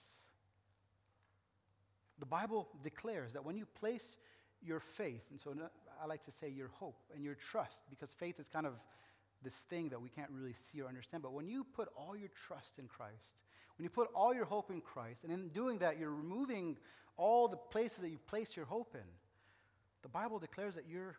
The 2.18 2.26
Bible 2.26 2.68
declares 2.82 3.32
that 3.32 3.44
when 3.44 3.56
you 3.56 3.66
place 3.66 4.16
your 4.62 4.80
faith, 4.80 5.26
and 5.30 5.40
so 5.40 5.54
I 6.02 6.06
like 6.06 6.22
to 6.22 6.30
say 6.30 6.48
your 6.48 6.68
hope 6.68 7.02
and 7.14 7.24
your 7.24 7.34
trust, 7.34 7.82
because 7.90 8.12
faith 8.12 8.38
is 8.38 8.48
kind 8.48 8.66
of 8.66 8.74
this 9.42 9.58
thing 9.58 9.90
that 9.90 10.00
we 10.00 10.08
can't 10.08 10.30
really 10.30 10.54
see 10.54 10.80
or 10.80 10.88
understand. 10.88 11.22
But 11.22 11.32
when 11.32 11.48
you 11.48 11.64
put 11.64 11.88
all 11.96 12.16
your 12.16 12.30
trust 12.30 12.78
in 12.78 12.86
Christ, 12.88 13.42
when 13.76 13.84
you 13.84 13.90
put 13.90 14.08
all 14.14 14.32
your 14.32 14.46
hope 14.46 14.70
in 14.70 14.80
Christ, 14.80 15.24
and 15.24 15.32
in 15.32 15.48
doing 15.48 15.78
that, 15.78 15.98
you're 15.98 16.10
removing 16.10 16.78
all 17.16 17.48
the 17.48 17.56
places 17.56 17.98
that 17.98 18.08
you've 18.08 18.26
placed 18.26 18.56
your 18.56 18.66
hope 18.66 18.94
in 18.94 19.06
the 20.04 20.08
Bible 20.10 20.38
declares 20.38 20.74
that 20.74 20.84
you're, 20.86 21.16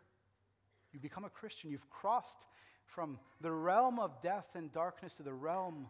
you 0.92 1.00
become 1.00 1.24
a 1.24 1.28
Christian. 1.28 1.70
You've 1.70 1.90
crossed 1.90 2.46
from 2.84 3.18
the 3.40 3.50
realm 3.50 3.98
of 3.98 4.22
death 4.22 4.50
and 4.54 4.70
darkness 4.70 5.16
to 5.16 5.24
the 5.24 5.34
realm 5.34 5.88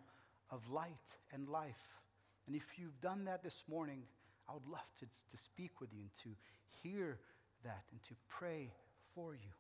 of 0.51 0.71
light 0.71 1.19
and 1.31 1.47
life. 1.47 2.01
And 2.47 2.57
if 2.57 2.79
you've 2.79 2.99
done 3.03 3.27
that 3.27 3.43
this 3.43 3.65
morning, 3.69 4.05
I 4.49 4.55
would 4.55 4.67
love 4.67 4.91
to, 5.01 5.07
to 5.31 5.37
speak 5.37 5.81
with 5.81 5.93
you 5.93 6.01
and 6.01 6.13
to 6.23 6.31
hear 6.83 7.19
that 7.65 7.85
and 7.91 8.03
to 8.05 8.15
pray 8.29 8.73
for 9.15 9.35
you. 9.35 9.51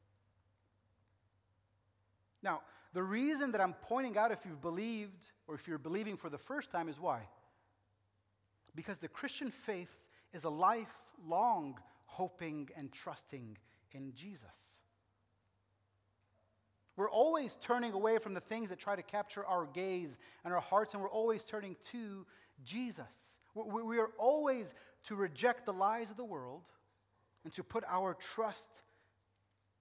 Now, 2.42 2.60
the 2.92 3.02
reason 3.02 3.52
that 3.52 3.60
I'm 3.60 3.74
pointing 3.82 4.16
out 4.16 4.30
if 4.30 4.38
you've 4.46 4.62
believed 4.62 5.30
or 5.46 5.54
if 5.54 5.66
you're 5.66 5.78
believing 5.78 6.16
for 6.16 6.30
the 6.30 6.38
first 6.38 6.70
time 6.70 6.88
is 6.88 7.00
why? 7.00 7.22
Because 8.74 8.98
the 8.98 9.08
Christian 9.08 9.50
faith 9.50 10.04
is 10.32 10.44
a 10.44 10.50
lifelong 10.50 11.78
hoping 12.04 12.68
and 12.76 12.92
trusting 12.92 13.58
in 13.92 14.12
Jesus. 14.14 14.80
We're 16.96 17.10
always 17.10 17.56
turning 17.60 17.92
away 17.92 18.18
from 18.18 18.32
the 18.32 18.40
things 18.40 18.70
that 18.70 18.78
try 18.78 18.96
to 18.96 19.02
capture 19.02 19.44
our 19.44 19.66
gaze 19.66 20.18
and 20.44 20.54
our 20.54 20.60
hearts, 20.60 20.94
and 20.94 21.02
we're 21.02 21.10
always 21.10 21.44
turning 21.44 21.76
to 21.90 22.24
Jesus. 22.64 23.35
We 23.64 23.98
are 23.98 24.10
always 24.18 24.74
to 25.04 25.14
reject 25.14 25.66
the 25.66 25.72
lies 25.72 26.10
of 26.10 26.16
the 26.16 26.24
world 26.24 26.62
and 27.44 27.52
to 27.54 27.64
put 27.64 27.84
our 27.88 28.14
trust 28.14 28.82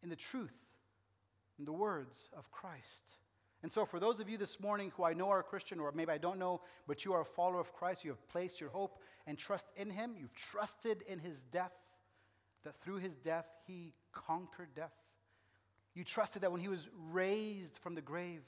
in 0.01 0.09
the 0.09 0.15
truth, 0.15 0.55
in 1.59 1.65
the 1.65 1.73
words 1.73 2.30
of 2.38 2.51
Christ. 2.51 3.17
And 3.63 3.71
so, 3.71 3.84
for 3.84 3.99
those 3.99 4.19
of 4.19 4.30
you 4.30 4.38
this 4.38 4.59
morning 4.59 4.91
who 4.95 5.03
I 5.03 5.13
know 5.13 5.30
are 5.30 5.41
Christian, 5.41 5.80
or 5.80 5.91
maybe 5.91 6.11
I 6.11 6.19
don't 6.19 6.38
know, 6.38 6.61
but 6.88 7.03
you 7.03 7.13
are 7.13 7.21
a 7.21 7.26
follower 7.26 7.59
of 7.59 7.73
Christ, 7.73 8.05
you 8.05 8.11
have 8.11 8.28
placed 8.28 8.61
your 8.61 8.69
hope 8.69 8.99
and 9.26 9.38
trust 9.38 9.67
in 9.76 9.89
Him, 9.89 10.13
you've 10.17 10.36
trusted 10.36 11.01
in 11.07 11.17
His 11.17 11.43
death, 11.43 11.73
that 12.63 12.76
through 12.76 12.97
His 12.97 13.15
death 13.15 13.47
He 13.65 13.93
conquered 14.13 14.76
death. 14.76 14.93
You 15.95 16.03
trusted 16.03 16.43
that 16.43 16.51
when 16.51 16.61
He 16.61 16.67
was 16.67 16.89
raised 17.11 17.80
from 17.80 17.95
the 17.95 18.01
grave, 18.01 18.43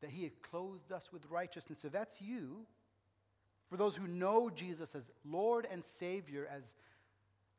that 0.00 0.10
He 0.10 0.22
had 0.22 0.40
clothed 0.40 0.92
us 0.92 1.12
with 1.12 1.26
righteousness. 1.26 1.84
If 1.84 1.92
that's 1.92 2.22
you, 2.22 2.64
for 3.68 3.76
those 3.76 3.96
who 3.96 4.06
know 4.06 4.50
Jesus 4.50 4.94
as 4.94 5.10
Lord 5.24 5.66
and 5.70 5.84
Savior, 5.84 6.48
as, 6.50 6.74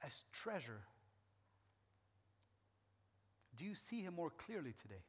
as 0.06 0.24
treasure, 0.34 0.82
do 3.56 3.66
you 3.66 3.76
see 3.76 4.02
Him 4.02 4.16
more 4.16 4.32
clearly 4.32 4.74
today? 4.82 5.04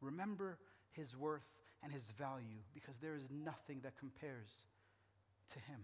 Remember 0.00 0.58
His 0.92 1.16
worth 1.16 1.48
and 1.82 1.92
His 1.92 2.10
value 2.12 2.62
because 2.74 2.98
there 2.98 3.16
is 3.16 3.28
nothing 3.30 3.80
that 3.82 3.98
compares 3.98 4.64
to 5.52 5.58
Him. 5.58 5.80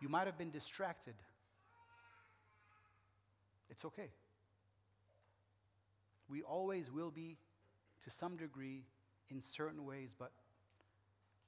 You 0.00 0.10
might 0.10 0.26
have 0.26 0.36
been 0.36 0.50
distracted. 0.50 1.14
It's 3.70 3.84
okay. 3.84 4.10
We 6.28 6.42
always 6.42 6.90
will 6.92 7.10
be, 7.10 7.38
to 8.04 8.10
some 8.10 8.36
degree, 8.36 8.82
in 9.30 9.40
certain 9.40 9.84
ways, 9.84 10.14
but 10.18 10.32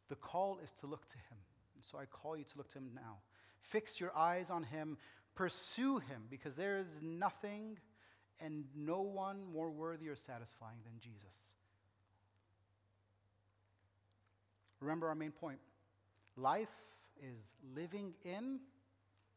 the 0.08 0.16
call 0.16 0.58
is 0.62 0.72
to 0.74 0.86
look 0.86 1.06
to 1.06 1.16
Him. 1.16 1.38
And 1.74 1.84
so 1.84 1.98
I 1.98 2.06
call 2.06 2.36
you 2.36 2.44
to 2.44 2.58
look 2.58 2.70
to 2.72 2.78
Him 2.78 2.90
now. 2.94 3.18
Fix 3.60 4.00
your 4.00 4.16
eyes 4.16 4.50
on 4.50 4.64
Him, 4.64 4.96
pursue 5.34 5.98
Him, 5.98 6.22
because 6.30 6.54
there 6.54 6.78
is 6.78 7.00
nothing 7.02 7.78
and 8.40 8.64
no 8.76 9.00
one 9.02 9.38
more 9.52 9.70
worthy 9.70 10.08
or 10.08 10.16
satisfying 10.16 10.78
than 10.84 10.98
Jesus. 11.00 11.34
Remember 14.80 15.08
our 15.08 15.14
main 15.14 15.32
point 15.32 15.58
life 16.36 16.68
is 17.20 17.40
living 17.74 18.14
in 18.24 18.60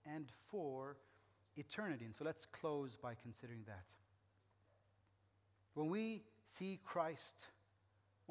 and 0.06 0.28
for 0.52 0.98
eternity. 1.58 2.06
And 2.06 2.14
so 2.14 2.24
let's 2.24 2.46
close 2.46 2.96
by 2.96 3.16
considering 3.16 3.64
that. 3.66 3.86
When 5.74 5.90
we 5.90 6.24
see 6.46 6.80
Christ, 6.84 7.48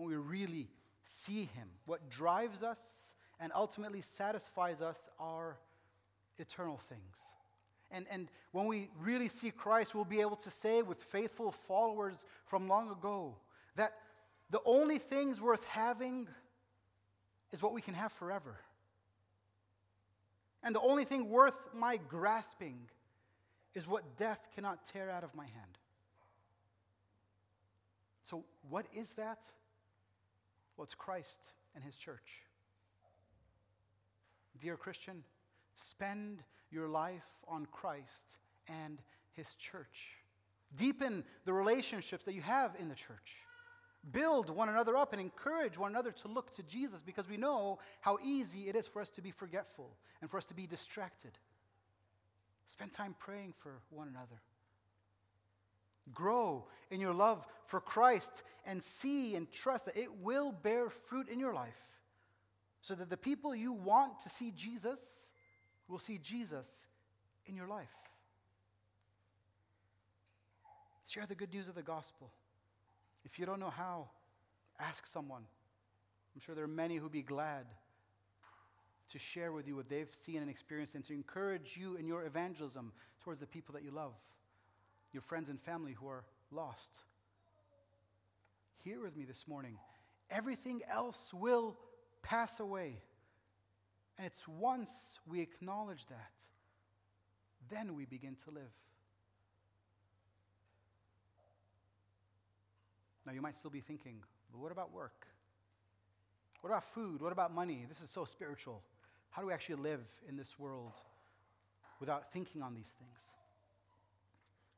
when 0.00 0.08
we 0.08 0.16
really 0.16 0.68
see 1.02 1.48
Him, 1.54 1.68
what 1.84 2.08
drives 2.08 2.62
us 2.62 3.14
and 3.38 3.52
ultimately 3.54 4.00
satisfies 4.00 4.80
us 4.80 5.10
are 5.18 5.58
eternal 6.38 6.78
things. 6.78 7.18
And, 7.90 8.06
and 8.10 8.28
when 8.52 8.66
we 8.66 8.88
really 8.98 9.28
see 9.28 9.50
Christ, 9.50 9.94
we'll 9.94 10.04
be 10.04 10.20
able 10.20 10.36
to 10.36 10.50
say 10.50 10.80
with 10.80 11.02
faithful 11.02 11.50
followers 11.50 12.16
from 12.46 12.66
long 12.68 12.90
ago 12.90 13.36
that 13.76 13.92
the 14.50 14.60
only 14.64 14.98
things 14.98 15.40
worth 15.40 15.64
having 15.66 16.28
is 17.52 17.62
what 17.62 17.74
we 17.74 17.82
can 17.82 17.94
have 17.94 18.12
forever. 18.12 18.56
And 20.62 20.74
the 20.74 20.80
only 20.80 21.04
thing 21.04 21.28
worth 21.28 21.74
my 21.74 21.98
grasping 22.08 22.88
is 23.74 23.86
what 23.86 24.16
death 24.16 24.48
cannot 24.54 24.84
tear 24.86 25.10
out 25.10 25.24
of 25.24 25.34
my 25.34 25.44
hand. 25.44 25.78
So, 28.22 28.44
what 28.68 28.86
is 28.94 29.14
that? 29.14 29.44
Well, 30.80 30.86
it's 30.86 30.94
Christ 30.94 31.52
and 31.74 31.84
His 31.84 31.98
church. 31.98 32.40
Dear 34.58 34.78
Christian, 34.78 35.24
spend 35.74 36.38
your 36.70 36.88
life 36.88 37.26
on 37.46 37.66
Christ 37.66 38.38
and 38.66 38.98
His 39.32 39.56
church. 39.56 40.16
Deepen 40.74 41.22
the 41.44 41.52
relationships 41.52 42.24
that 42.24 42.32
you 42.32 42.40
have 42.40 42.76
in 42.78 42.88
the 42.88 42.94
church. 42.94 43.36
Build 44.10 44.48
one 44.48 44.70
another 44.70 44.96
up 44.96 45.12
and 45.12 45.20
encourage 45.20 45.76
one 45.76 45.90
another 45.90 46.12
to 46.12 46.28
look 46.28 46.50
to 46.54 46.62
Jesus 46.62 47.02
because 47.02 47.28
we 47.28 47.36
know 47.36 47.78
how 48.00 48.16
easy 48.24 48.70
it 48.70 48.74
is 48.74 48.86
for 48.86 49.02
us 49.02 49.10
to 49.10 49.20
be 49.20 49.32
forgetful 49.32 49.90
and 50.22 50.30
for 50.30 50.38
us 50.38 50.46
to 50.46 50.54
be 50.54 50.66
distracted. 50.66 51.32
Spend 52.64 52.90
time 52.90 53.14
praying 53.18 53.52
for 53.58 53.82
one 53.90 54.08
another. 54.08 54.40
Grow 56.12 56.66
in 56.90 57.00
your 57.00 57.14
love 57.14 57.46
for 57.64 57.80
Christ 57.80 58.42
and 58.66 58.82
see 58.82 59.36
and 59.36 59.50
trust 59.50 59.86
that 59.86 59.96
it 59.96 60.20
will 60.20 60.52
bear 60.52 60.90
fruit 60.90 61.28
in 61.28 61.38
your 61.38 61.54
life 61.54 61.86
so 62.80 62.94
that 62.94 63.10
the 63.10 63.16
people 63.16 63.54
you 63.54 63.72
want 63.72 64.20
to 64.20 64.28
see 64.28 64.52
Jesus 64.56 65.00
will 65.88 65.98
see 65.98 66.18
Jesus 66.18 66.86
in 67.46 67.54
your 67.54 67.68
life. 67.68 67.88
Share 71.06 71.26
the 71.26 71.34
good 71.34 71.52
news 71.52 71.68
of 71.68 71.74
the 71.74 71.82
gospel. 71.82 72.30
If 73.24 73.38
you 73.38 73.44
don't 73.44 73.60
know 73.60 73.70
how, 73.70 74.08
ask 74.78 75.06
someone. 75.06 75.42
I'm 76.34 76.40
sure 76.40 76.54
there 76.54 76.64
are 76.64 76.68
many 76.68 76.96
who'd 76.96 77.12
be 77.12 77.22
glad 77.22 77.66
to 79.10 79.18
share 79.18 79.50
with 79.52 79.66
you 79.66 79.74
what 79.74 79.88
they've 79.88 80.12
seen 80.12 80.40
and 80.40 80.48
experienced 80.48 80.94
and 80.94 81.04
to 81.04 81.12
encourage 81.12 81.76
you 81.76 81.96
in 81.96 82.06
your 82.06 82.24
evangelism 82.24 82.92
towards 83.22 83.40
the 83.40 83.46
people 83.46 83.74
that 83.74 83.82
you 83.82 83.90
love, 83.90 84.12
your 85.12 85.22
friends 85.22 85.48
and 85.48 85.60
family 85.60 85.92
who 85.92 86.08
are 86.08 86.24
lost. 86.50 87.00
Hear 88.84 89.02
with 89.02 89.16
me 89.16 89.24
this 89.24 89.46
morning. 89.46 89.76
Everything 90.30 90.80
else 90.90 91.32
will 91.34 91.76
pass 92.22 92.60
away. 92.60 92.96
And 94.16 94.26
it's 94.26 94.46
once 94.46 95.18
we 95.26 95.40
acknowledge 95.40 96.06
that, 96.06 96.32
then 97.68 97.94
we 97.94 98.04
begin 98.04 98.36
to 98.46 98.50
live. 98.50 98.72
Now, 103.26 103.32
you 103.32 103.42
might 103.42 103.56
still 103.56 103.70
be 103.70 103.80
thinking, 103.80 104.16
but 104.50 104.60
what 104.60 104.72
about 104.72 104.92
work? 104.92 105.26
What 106.62 106.70
about 106.70 106.84
food? 106.84 107.22
What 107.22 107.32
about 107.32 107.54
money? 107.54 107.84
This 107.88 108.02
is 108.02 108.10
so 108.10 108.24
spiritual. 108.24 108.82
How 109.30 109.42
do 109.42 109.48
we 109.48 109.54
actually 109.54 109.76
live 109.76 110.04
in 110.28 110.36
this 110.36 110.58
world 110.58 110.92
without 112.00 112.32
thinking 112.32 112.62
on 112.62 112.74
these 112.74 112.94
things? 112.98 113.39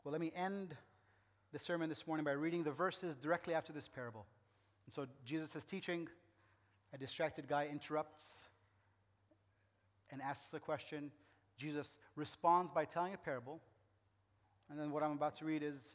Well, 0.05 0.12
let 0.12 0.20
me 0.20 0.32
end 0.34 0.74
the 1.53 1.59
sermon 1.59 1.88
this 1.88 2.07
morning 2.07 2.24
by 2.24 2.32
reading 2.32 2.64
the 2.64 2.72
verses 2.72 3.14
directly 3.14 3.55
after 3.55 3.72
this 3.72 3.86
parable. 3.86 4.26
And 4.86 4.92
so 4.92 5.07
Jesus 5.24 5.55
is 5.55 5.64
teaching, 5.64 6.09
a 6.92 6.98
distracted 6.98 7.46
guy 7.46 7.68
interrupts 7.70 8.48
and 10.11 10.20
asks 10.20 10.53
a 10.55 10.61
question. 10.61 11.12
Jesus 11.57 11.98
responds 12.16 12.72
by 12.72 12.84
telling 12.84 13.14
a 13.14 13.18
parable. 13.18 13.61
And 14.70 14.78
then 14.78 14.90
what 14.90 15.05
I'm 15.05 15.12
about 15.12 15.36
to 15.36 15.44
read 15.44 15.62
is 15.62 15.94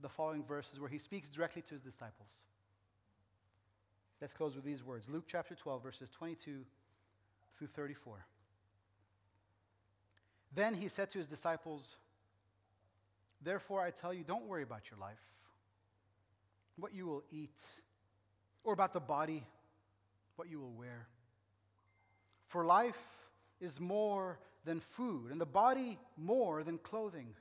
the 0.00 0.08
following 0.08 0.44
verses 0.44 0.78
where 0.78 0.88
he 0.88 0.98
speaks 0.98 1.28
directly 1.28 1.62
to 1.62 1.74
his 1.74 1.82
disciples. 1.82 2.30
Let's 4.20 4.34
close 4.34 4.54
with 4.54 4.64
these 4.64 4.84
words 4.84 5.08
Luke 5.08 5.24
chapter 5.26 5.54
12, 5.54 5.82
verses 5.82 6.10
22 6.10 6.60
through 7.56 7.66
34. 7.66 8.24
Then 10.54 10.74
he 10.74 10.88
said 10.88 11.10
to 11.10 11.18
his 11.18 11.28
disciples, 11.28 11.96
Therefore 13.42 13.82
I 13.82 13.90
tell 13.90 14.12
you, 14.12 14.22
don't 14.22 14.46
worry 14.46 14.62
about 14.62 14.90
your 14.90 14.98
life, 14.98 15.20
what 16.76 16.94
you 16.94 17.06
will 17.06 17.24
eat, 17.30 17.58
or 18.64 18.72
about 18.72 18.92
the 18.92 19.00
body, 19.00 19.46
what 20.36 20.50
you 20.50 20.60
will 20.60 20.72
wear. 20.72 21.06
For 22.46 22.64
life 22.64 23.00
is 23.60 23.80
more 23.80 24.38
than 24.64 24.80
food, 24.80 25.30
and 25.30 25.40
the 25.40 25.46
body 25.46 25.98
more 26.16 26.62
than 26.62 26.78
clothing. 26.78 27.34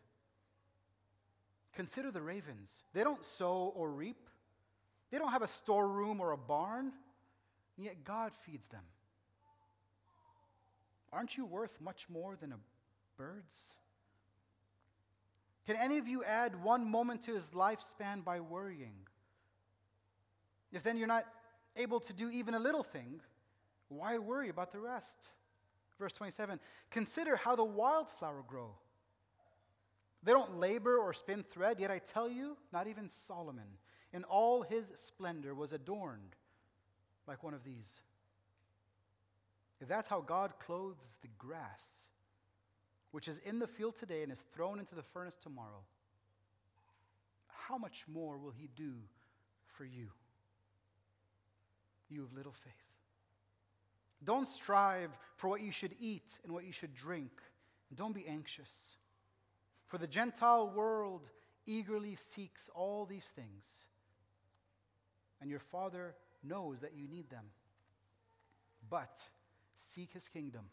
Consider 1.73 2.11
the 2.11 2.21
ravens. 2.21 2.83
They 2.93 3.03
don't 3.03 3.23
sow 3.23 3.73
or 3.75 3.91
reap, 3.91 4.29
they 5.11 5.17
don't 5.17 5.31
have 5.31 5.41
a 5.41 5.47
storeroom 5.47 6.21
or 6.21 6.31
a 6.31 6.37
barn, 6.37 6.93
and 7.77 7.85
yet 7.85 8.03
God 8.03 8.33
feeds 8.45 8.67
them. 8.67 8.83
Aren't 11.11 11.37
you 11.37 11.45
worth 11.45 11.81
much 11.81 12.07
more 12.09 12.35
than 12.35 12.51
a 12.51 12.57
bird's? 13.17 13.75
Can 15.69 15.77
any 15.77 15.99
of 15.99 16.07
you 16.07 16.23
add 16.23 16.63
one 16.63 16.89
moment 16.89 17.21
to 17.25 17.35
his 17.35 17.51
lifespan 17.51 18.25
by 18.25 18.39
worrying? 18.39 19.05
If 20.71 20.81
then 20.81 20.97
you're 20.97 21.05
not 21.05 21.27
able 21.75 21.99
to 21.99 22.11
do 22.11 22.31
even 22.31 22.55
a 22.55 22.59
little 22.59 22.81
thing, 22.81 23.21
why 23.87 24.17
worry 24.17 24.49
about 24.49 24.71
the 24.71 24.79
rest? 24.79 25.29
Verse 25.99 26.11
27 26.13 26.59
Consider 26.89 27.35
how 27.35 27.55
the 27.55 27.63
wildflower 27.63 28.43
grow. 28.47 28.71
They 30.23 30.31
don't 30.31 30.57
labor 30.57 30.97
or 30.97 31.13
spin 31.13 31.43
thread, 31.43 31.79
yet 31.79 31.91
I 31.91 31.99
tell 31.99 32.27
you, 32.27 32.57
not 32.73 32.87
even 32.87 33.07
Solomon 33.07 33.77
in 34.11 34.23
all 34.23 34.63
his 34.63 34.91
splendor 34.95 35.53
was 35.53 35.71
adorned 35.71 36.35
like 37.27 37.43
one 37.43 37.53
of 37.53 37.63
these. 37.63 38.01
If 39.79 39.87
that's 39.87 40.07
how 40.07 40.21
God 40.21 40.53
clothes 40.57 41.19
the 41.21 41.29
grass, 41.37 42.08
which 43.11 43.27
is 43.27 43.39
in 43.39 43.59
the 43.59 43.67
field 43.67 43.95
today 43.95 44.23
and 44.23 44.31
is 44.31 44.43
thrown 44.53 44.79
into 44.79 44.95
the 44.95 45.03
furnace 45.03 45.35
tomorrow, 45.35 45.83
how 47.47 47.77
much 47.77 48.05
more 48.07 48.37
will 48.37 48.51
he 48.51 48.69
do 48.75 48.93
for 49.67 49.85
you? 49.85 50.09
You 52.09 52.23
of 52.23 52.33
little 52.33 52.53
faith. 52.53 52.73
Don't 54.23 54.47
strive 54.47 55.17
for 55.35 55.47
what 55.47 55.61
you 55.61 55.71
should 55.71 55.95
eat 55.99 56.39
and 56.43 56.51
what 56.51 56.65
you 56.65 56.71
should 56.71 56.95
drink, 56.95 57.31
and 57.89 57.97
don't 57.97 58.15
be 58.15 58.27
anxious. 58.27 58.95
For 59.85 59.97
the 59.97 60.07
Gentile 60.07 60.69
world 60.69 61.29
eagerly 61.65 62.15
seeks 62.15 62.69
all 62.73 63.05
these 63.05 63.25
things, 63.25 63.85
and 65.39 65.49
your 65.49 65.59
Father 65.59 66.15
knows 66.43 66.81
that 66.81 66.95
you 66.95 67.07
need 67.07 67.29
them. 67.29 67.45
But 68.89 69.19
seek 69.75 70.11
his 70.11 70.27
kingdom, 70.27 70.65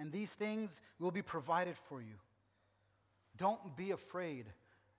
and 0.00 0.10
these 0.10 0.32
things 0.32 0.80
will 0.98 1.10
be 1.10 1.20
provided 1.20 1.76
for 1.76 2.00
you. 2.00 2.14
Don't 3.36 3.76
be 3.76 3.90
afraid, 3.90 4.46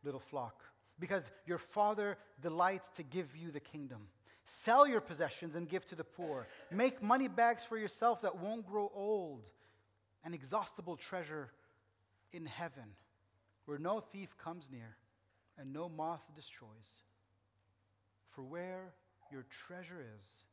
little 0.04 0.20
flock, 0.20 0.64
because 1.00 1.32
your 1.48 1.58
Father 1.58 2.20
delights 2.40 2.92
to 2.92 3.04
give 3.04 3.36
you 3.36 3.50
the 3.50 3.60
kingdom. 3.60 4.08
Sell 4.44 4.88
your 4.88 5.02
possessions 5.02 5.56
and 5.56 5.68
give 5.68 5.86
to 5.88 5.96
the 5.96 6.04
poor. 6.04 6.48
Make 6.70 7.02
money 7.02 7.28
bags 7.28 7.66
for 7.66 7.80
yourself 7.80 8.22
that 8.22 8.38
won't 8.38 8.68
grow 8.68 8.92
old, 8.94 9.52
an 10.24 10.36
exhaustible 10.36 10.98
treasure 10.98 11.50
in 12.32 12.46
heaven, 12.46 12.96
where 13.66 13.80
no 13.80 14.02
thief 14.02 14.38
comes 14.38 14.70
near 14.72 14.98
and 15.58 15.74
no 15.74 15.90
moth 15.90 16.26
destroys. 16.36 17.00
For 18.30 18.44
where 18.44 18.94
your 19.32 19.46
treasure 19.50 20.06
is, 20.16 20.46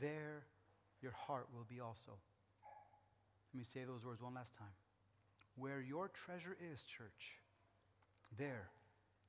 there 0.00 0.44
your 1.02 1.12
heart 1.12 1.46
will 1.54 1.66
be 1.68 1.80
also. 1.80 2.12
Let 3.54 3.58
me 3.58 3.64
say 3.64 3.84
those 3.84 4.04
words 4.04 4.20
one 4.20 4.34
last 4.34 4.52
time. 4.58 4.66
Where 5.54 5.80
your 5.80 6.08
treasure 6.08 6.56
is, 6.72 6.82
church, 6.82 7.38
there 8.36 8.68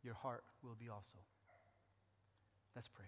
your 0.03 0.15
heart 0.15 0.43
will 0.63 0.76
be 0.80 0.89
also. 0.89 1.19
Let's 2.76 2.88
pray. 2.88 3.05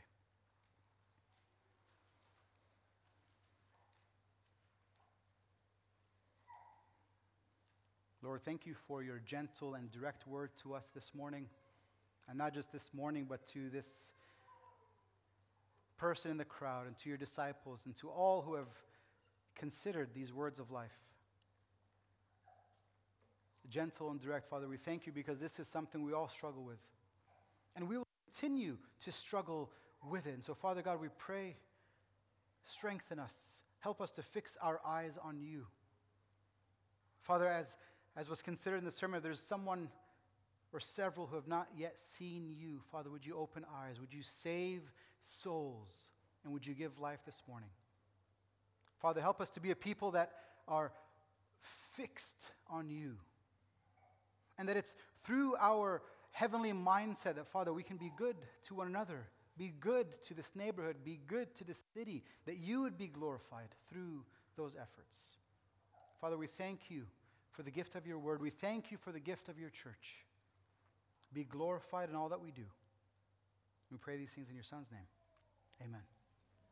Lord, 8.22 8.44
thank 8.44 8.68
you 8.68 8.76
for 8.88 9.02
your 9.02 9.20
gentle 9.26 9.74
and 9.74 9.92
direct 9.92 10.28
word 10.28 10.52
to 10.62 10.76
us 10.76 10.92
this 10.94 11.16
morning. 11.16 11.48
And 12.30 12.38
not 12.38 12.54
just 12.54 12.72
this 12.72 12.92
morning, 12.94 13.26
but 13.28 13.44
to 13.48 13.72
this 13.72 14.14
person 15.98 16.30
in 16.30 16.38
the 16.38 16.46
crowd, 16.46 16.86
and 16.86 16.96
to 17.00 17.10
your 17.10 17.18
disciples, 17.18 17.82
and 17.88 17.96
to 17.96 18.10
all 18.10 18.44
who 18.44 18.54
have 18.54 18.70
considered 19.56 20.10
these 20.14 20.32
words 20.32 20.60
of 20.60 20.70
life. 20.70 20.92
Gentle 23.70 24.10
and 24.12 24.20
direct, 24.20 24.48
Father, 24.48 24.68
we 24.68 24.78
thank 24.78 25.06
you 25.06 25.12
because 25.12 25.40
this 25.40 25.60
is 25.60 25.68
something 25.68 26.04
we 26.04 26.14
all 26.14 26.28
struggle 26.28 26.64
with. 26.64 26.80
And 27.76 27.88
we 27.88 27.98
will 27.98 28.08
continue 28.26 28.78
to 29.04 29.12
struggle 29.12 29.70
with 30.10 30.28
it. 30.28 30.34
And 30.34 30.44
so, 30.44 30.54
Father 30.54 30.82
God, 30.82 31.02
we 31.02 31.10
pray, 31.18 31.56
strengthen 32.64 33.20
us, 33.20 33.62
help 33.80 34.02
us 34.02 34.12
to 34.12 34.24
fix 34.24 34.58
our 34.62 34.80
eyes 34.86 35.18
on 35.22 35.40
you. 35.40 35.68
Father, 37.22 37.48
as, 37.48 37.76
as 38.16 38.30
was 38.30 38.42
considered 38.42 38.78
in 38.78 38.86
the 38.86 38.92
sermon, 38.92 39.22
there's 39.22 39.40
someone 39.40 39.90
or 40.74 40.80
several 40.80 41.28
who 41.28 41.36
have 41.36 41.48
not 41.48 41.68
yet 41.78 41.98
seen 42.00 42.54
you. 42.58 42.80
Father, 42.92 43.10
would 43.10 43.26
you 43.26 43.36
open 43.38 43.66
eyes? 43.84 44.00
Would 44.00 44.14
you 44.14 44.22
save 44.22 44.82
souls? 45.22 46.10
And 46.44 46.54
would 46.54 46.66
you 46.66 46.74
give 46.74 47.00
life 47.00 47.20
this 47.26 47.42
morning? 47.48 47.70
Father, 49.00 49.22
help 49.22 49.42
us 49.42 49.50
to 49.52 49.60
be 49.60 49.72
a 49.72 49.76
people 49.76 50.12
that 50.12 50.32
are 50.68 50.92
fixed 51.96 52.52
on 52.70 52.90
you. 52.90 53.18
And 54.58 54.68
that 54.70 54.78
it's 54.78 54.96
through 55.24 55.56
our 55.60 56.02
heavenly 56.32 56.72
mindset 56.72 57.36
that, 57.36 57.48
Father, 57.48 57.74
we 57.74 57.84
can 57.84 57.98
be 57.98 58.12
good 58.18 58.36
to 58.64 58.76
one 58.76 58.88
another, 58.88 59.28
be 59.58 59.74
good 59.80 60.08
to 60.24 60.34
this 60.34 60.56
neighborhood, 60.56 60.98
be 61.04 61.20
good 61.28 61.54
to 61.56 61.64
this 61.64 61.84
city, 61.94 62.24
that 62.46 62.58
you 62.58 62.82
would 62.82 62.98
be 62.98 63.08
glorified 63.08 63.70
through 63.90 64.24
those 64.56 64.76
efforts. 64.76 65.18
Father, 66.20 66.38
we 66.38 66.48
thank 66.48 66.90
you 66.90 67.04
for 67.52 67.64
the 67.64 67.72
gift 67.72 67.96
of 67.96 68.06
your 68.06 68.20
word. 68.20 68.42
We 68.42 68.50
thank 68.50 68.92
you 68.92 68.98
for 68.98 69.12
the 69.12 69.20
gift 69.20 69.50
of 69.50 69.60
your 69.60 69.70
church. 69.70 70.26
Be 71.34 71.44
glorified 71.44 72.10
in 72.10 72.16
all 72.16 72.30
that 72.30 72.42
we 72.42 72.52
do. 72.52 72.66
We 73.92 73.98
pray 73.98 74.18
these 74.18 74.32
things 74.32 74.50
in 74.50 74.56
your 74.56 74.64
Son's 74.64 74.92
name. 74.92 75.08
Amen. 75.84 76.17